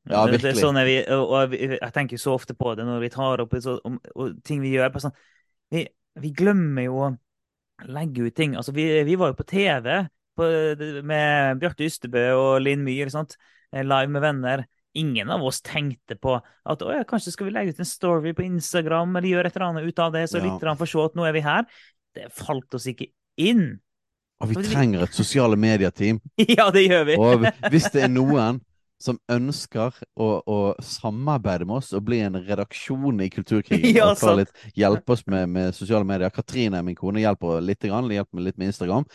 [0.09, 0.57] Ja, virkelig.
[0.59, 3.99] Sånn vi, og jeg tenker så ofte på det når vi tar opp så, om,
[4.47, 4.99] ting vi gjør.
[5.03, 5.15] Sånn,
[5.73, 5.85] vi,
[6.21, 7.11] vi, glemmer jo å
[7.91, 8.57] legge ut ting.
[8.59, 9.89] Altså, vi, vi var jo på TV
[10.39, 10.49] på,
[11.07, 14.65] med Bjarte Ystebø og Linn Myhr, eh, live med venner
[14.99, 18.45] ingen av oss tenkte på at ja, kanskje skal vi legge ut en story på
[18.47, 20.47] Instagram eller gjøre et eller annet ut av det, så ja.
[20.49, 21.71] lytterne får se at nå er vi her.
[22.13, 23.09] Det falt oss ikke
[23.41, 23.67] inn.
[24.43, 26.19] Og vi trenger et sosiale medieteam.
[26.59, 27.17] ja, det gjør vi.
[27.17, 28.61] og hvis det er noen
[29.03, 34.39] som ønsker å, å, samarbeide med oss og bli en redaksjon i Kulturkrigen ja, og
[34.39, 38.51] litt, hjelpe oss med, med, sosiale medier Katrine, min kone, hjelper litt, grann, hjelper meg
[38.51, 39.09] litt med Instagram.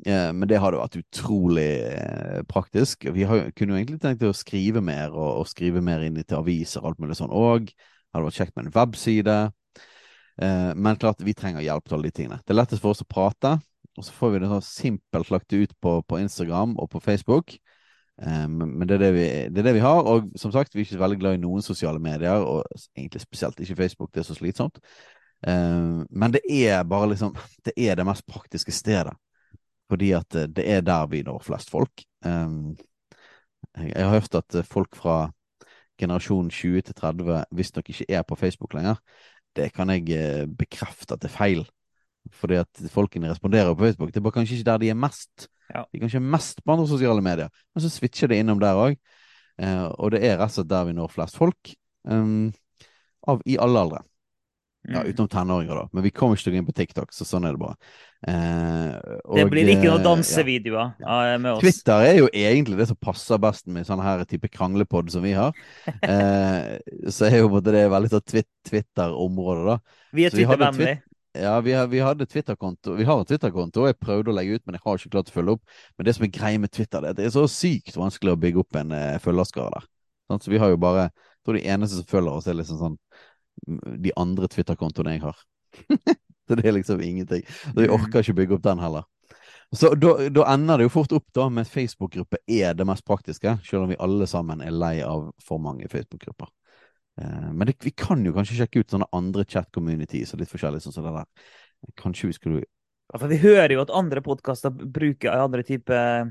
[0.00, 3.04] Eh, men det hadde vært utrolig eh, praktisk.
[3.12, 6.38] Vi har, kunne jo egentlig tenkt å skrive mer, og, og skrive mer inn til
[6.38, 7.68] aviser og alt mulig sånn òg.
[8.12, 9.36] Hadde vært kjekt med en webside.
[10.40, 12.40] Eh, men klart, vi trenger hjelp til alle de tingene.
[12.40, 13.58] Det er lettest for oss å prate,
[13.98, 17.58] og så får vi det sånn simpelt lagt ut på, på Instagram og på Facebook.
[18.22, 20.86] Men det er det, vi, det er det, vi, har, og som sagt, vi er
[20.86, 22.60] ikke veldig glad i noen sosiale medier, og
[22.92, 24.78] egentlig spesielt ikke Facebook, det er så slitsomt.
[25.42, 27.32] Men det er bare liksom
[27.64, 29.16] Det er det mest praktiske stedet
[29.92, 32.04] fordi at eh, det er der vi når flest folk.
[32.24, 32.72] Um,
[33.76, 35.26] jeg har hørt at eh, folk fra
[36.00, 38.96] generasjon 20 til 30 visstnok ikke er på Facebook lenger.
[39.56, 41.64] Det kan jeg eh, bekrefte at det er feil.
[42.32, 44.12] Fordi at folkene responderer på Facebook.
[44.14, 45.48] Det er bare kanskje ikke der de er mest.
[45.68, 45.82] Ja.
[45.90, 48.94] De er kanskje mest på andre sosiale medier, men så switcher det innom der òg.
[49.98, 51.72] Og det er rett og slett der vi når flest folk.
[52.06, 52.52] Um,
[53.26, 54.02] av, I alle aldre.
[54.88, 55.12] Ja, mm.
[55.12, 55.88] utenom tenåringer, da.
[55.92, 57.76] Men vi kommer ikke til å gå inn på TikTok, så sånn er det bare.
[58.26, 58.96] Eh,
[59.28, 61.18] og, det blir ikke noen eh, dansevideoer ja.
[61.38, 61.62] med oss.
[61.62, 65.36] Twitter er jo egentlig det som passer best med sånn her type kranglepod som vi
[65.38, 65.54] har.
[66.02, 69.98] Eh, så er jo det veldig sånn Twitter-område, da.
[70.18, 70.96] Vi er Twitter-vennlig.
[71.38, 72.96] Ja, vi, har, vi hadde Twitter-konto.
[72.98, 75.30] Vi har en Twitter-konto, og jeg prøvde å legge ut, men jeg har ikke klart
[75.30, 75.78] å følge opp.
[75.96, 78.60] Men det som er greia med Twitter, det, det er så sykt vanskelig å bygge
[78.60, 79.86] opp en uh, følgerskare der.
[80.28, 82.78] Sånn, så vi har jo bare Jeg tror de eneste som følger oss, er liksom
[82.78, 82.98] sånn
[84.04, 85.38] de andre Twitter-kontoene jeg har.
[86.48, 87.44] så det er liksom ingenting.
[87.46, 89.08] Så vi orker ikke bygge opp den heller.
[89.72, 93.54] Så da, da, ender det jo fort opp da med Facebook-gruppe er det mest praktiske,
[93.64, 96.50] selv om vi alle sammen er lei av for mange Facebook-grupper.
[97.20, 100.82] Eh, men det, vi kan jo kanskje sjekke ut sånne andre chat-communities og litt forskjellig
[100.84, 101.48] sånn som det der.
[101.98, 102.64] Kanskje vi skulle
[103.12, 106.30] for Vi hører jo at andre podkaster bruker andre typer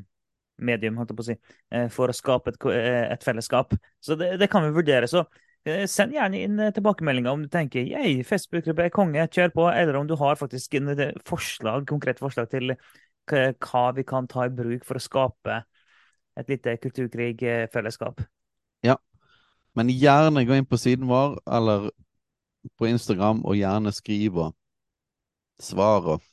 [0.66, 1.36] medium holdt jeg på å si,
[1.74, 3.74] eh, for å skape et, eh, et fellesskap.
[4.02, 5.10] Så det, det, kan vi vurdere.
[5.10, 9.54] Så Eh, send gjerne inn eh, tilbakemeldinger om du tenker jeg, Facebook-gruppe er konge, kjør
[9.54, 12.76] på, eller om du har faktisk eh, forslag, konkret forslag til
[13.32, 15.62] hva vi kan ta i bruk for å skape
[16.40, 18.24] et lite kulturkrigfellesskap.
[18.84, 18.98] Ja,
[19.78, 21.92] men gjerne gå inn på siden vår eller
[22.82, 24.50] på Instagram og gjerne skrive
[25.62, 26.26] svar og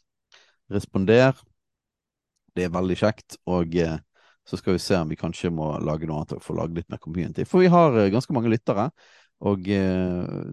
[0.73, 1.37] responder.
[2.57, 3.37] Det er veldig kjekt.
[3.47, 3.77] Og
[4.49, 6.89] så skal vi se om vi kanskje må lage noe annet og få lage litt
[6.91, 7.45] mer community.
[7.49, 8.89] For vi har ganske mange lyttere.
[9.47, 10.49] Og eh,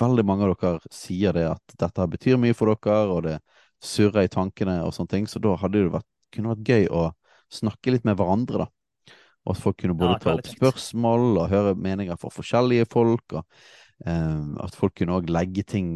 [0.00, 3.38] veldig mange av dere sier det at dette betyr mye for dere, og det
[3.84, 5.28] surrer i tankene og sånne ting.
[5.30, 7.04] Så da hadde det vært, kunne vært gøy å
[7.52, 9.14] snakke litt med hverandre, da.
[9.44, 13.36] Og at folk kunne både ja, ta opp spørsmål og høre meninger fra forskjellige folk.
[13.36, 13.42] og
[14.08, 15.90] eh, At folk kunne òg legge ting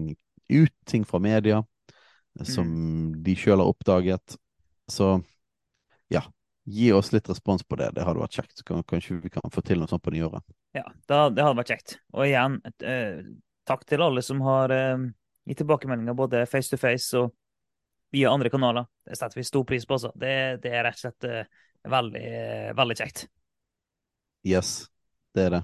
[0.53, 3.22] ut, ting fra media, eh, som mm.
[3.24, 4.37] de sjøl har oppdaget.
[4.93, 5.14] Så
[6.12, 6.26] ja,
[6.68, 7.92] gi oss litt respons på det.
[7.96, 8.62] Det hadde vært kjekt.
[8.66, 10.44] Kanskje vi kan få til noe sånt på nyåret.
[10.76, 11.96] Ja, det, hadde vært kjekt.
[12.12, 13.22] Og igjen, et, eh,
[13.68, 15.06] takk til alle som har eh,
[15.48, 17.32] gitt tilbakemeldinger både face to face og
[18.12, 18.88] via andre kanaler.
[19.04, 19.96] Det setter vi stor pris på.
[19.96, 20.12] altså.
[20.14, 23.26] Det, det er rett og slett eh, veldig, eh, veldig kjekt.
[24.46, 24.88] Yes,
[25.34, 25.62] det er det.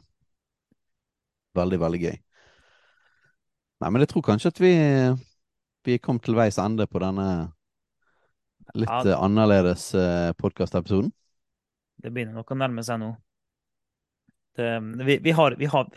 [1.55, 2.16] Veldig, veldig gøy.
[3.84, 4.72] Nei, men jeg tror kanskje at vi,
[5.84, 7.28] vi kom til veis ende på denne
[8.73, 11.12] litt ja, eh, annerledes eh, podkastepisoden.
[12.05, 13.12] Det begynner nok å nærme seg nå.
[14.55, 14.69] Det,
[15.03, 15.89] vi, vi, har, vi, har,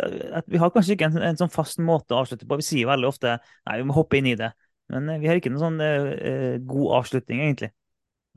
[0.47, 2.57] vi, har, kanskje ikke en, en, sånn fast måte å avslutte på.
[2.57, 4.49] Vi sier veldig ofte nei, vi må hoppe inn i det.
[4.93, 7.71] Men eh, vi har ikke noen sånn uh, god avslutning, egentlig.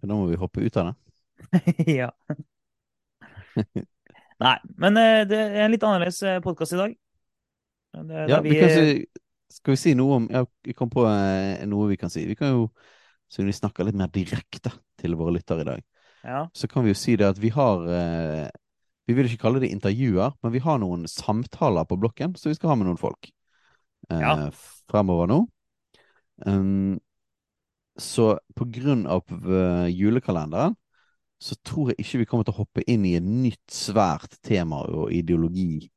[0.02, 0.94] Da må vi hoppe ut av det.
[2.00, 2.10] ja.
[4.44, 6.96] nei, men uh, det er en litt annerledes podkast i dag.
[7.90, 11.02] Det, ja, vi, kan si, skal vi si noe om Jeg kom på
[11.66, 12.22] noe vi kan si.
[12.28, 12.68] Vi kan jo,
[13.30, 15.84] siden vi snakker litt mer direkte til våre lyttere i dag,
[16.26, 16.42] ja.
[16.52, 17.86] så kan vi jo si det at vi har
[19.10, 22.54] vi vil ikke kalle det intervjuer, men vi har noen samtaler på blokken, så vi
[22.54, 23.30] skal ha med noen folk
[24.10, 24.34] eh, ja.
[24.90, 25.40] fremover nå.
[26.46, 27.00] Um,
[28.00, 30.76] så på grunn av uh, julekalenderen
[31.42, 34.84] så tror jeg ikke vi kommer til å hoppe inn i et nytt svært tema
[34.86, 35.88] og ideologi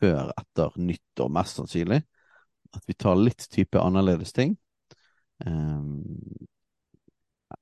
[0.00, 2.02] før etter nyttår, mest sannsynlig.
[2.76, 4.54] At vi tar litt type annerledes ting.
[5.46, 6.04] Um,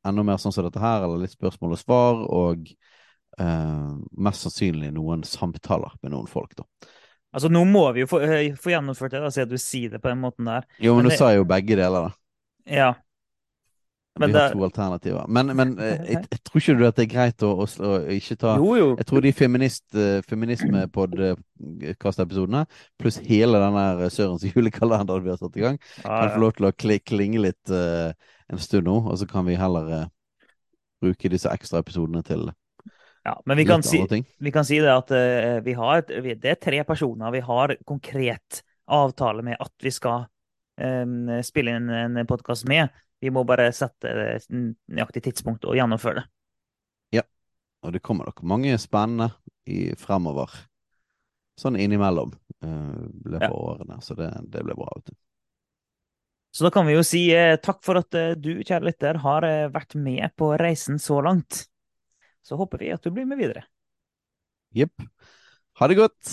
[0.07, 2.71] enda mer sånn som dette her, eller litt spørsmål og svar, og
[3.41, 6.67] uh, mest sannsynlig noen samtaler med noen folk, da.
[7.35, 10.03] Altså, nå må vi jo få, uh, få gjennomført det, da, siden du sier det
[10.03, 10.69] på den måten der.
[10.79, 12.17] Jo, men, men nå sa jo begge deler, da.
[12.69, 12.91] Ja.
[14.19, 15.27] Men vi har to alternativer.
[15.29, 17.69] Men, men eh, jeg, jeg, tror ikke du at det er greit å, å, å
[18.15, 18.89] ikke ta jo, jo.
[18.99, 22.63] Jeg tror de feminist, uh, feminisme-podkast-episodene,
[23.01, 26.67] pluss hele den der Sørens julekalender vi har satt i gang, kan få lov til
[26.71, 28.09] å klinge litt uh,
[28.49, 30.07] en stund nå, og så kan vi heller uh,
[31.03, 32.43] bruke disse ekstra episodene til
[33.27, 33.99] ja, men vi kan, si,
[34.41, 38.63] vi kan, si, det at uh, vi har, det er tre personer vi har konkret
[38.89, 40.25] avtale med at vi skal
[41.43, 42.87] spille inn en podkast med.
[43.21, 44.11] Vi må bare sette
[44.49, 46.27] nøyaktig tidspunkt og gjennomføre det.
[47.19, 47.25] Ja,
[47.83, 49.33] og det kommer nok mange spennende
[49.67, 50.53] i, fremover.
[51.59, 52.31] Sånn innimellom
[52.63, 53.65] uh, løpet av ja.
[53.73, 54.93] årene, så det, det blir bra.
[55.01, 55.17] vet du.
[56.55, 59.45] Så da kan vi jo si eh, takk for at eh, du, kjære lytter, har
[59.47, 61.67] eh, vært med på reisen så langt
[62.49, 63.67] så håper vi at du blir med videre.
[64.73, 65.05] Jepp.
[65.81, 66.33] Ha det godt.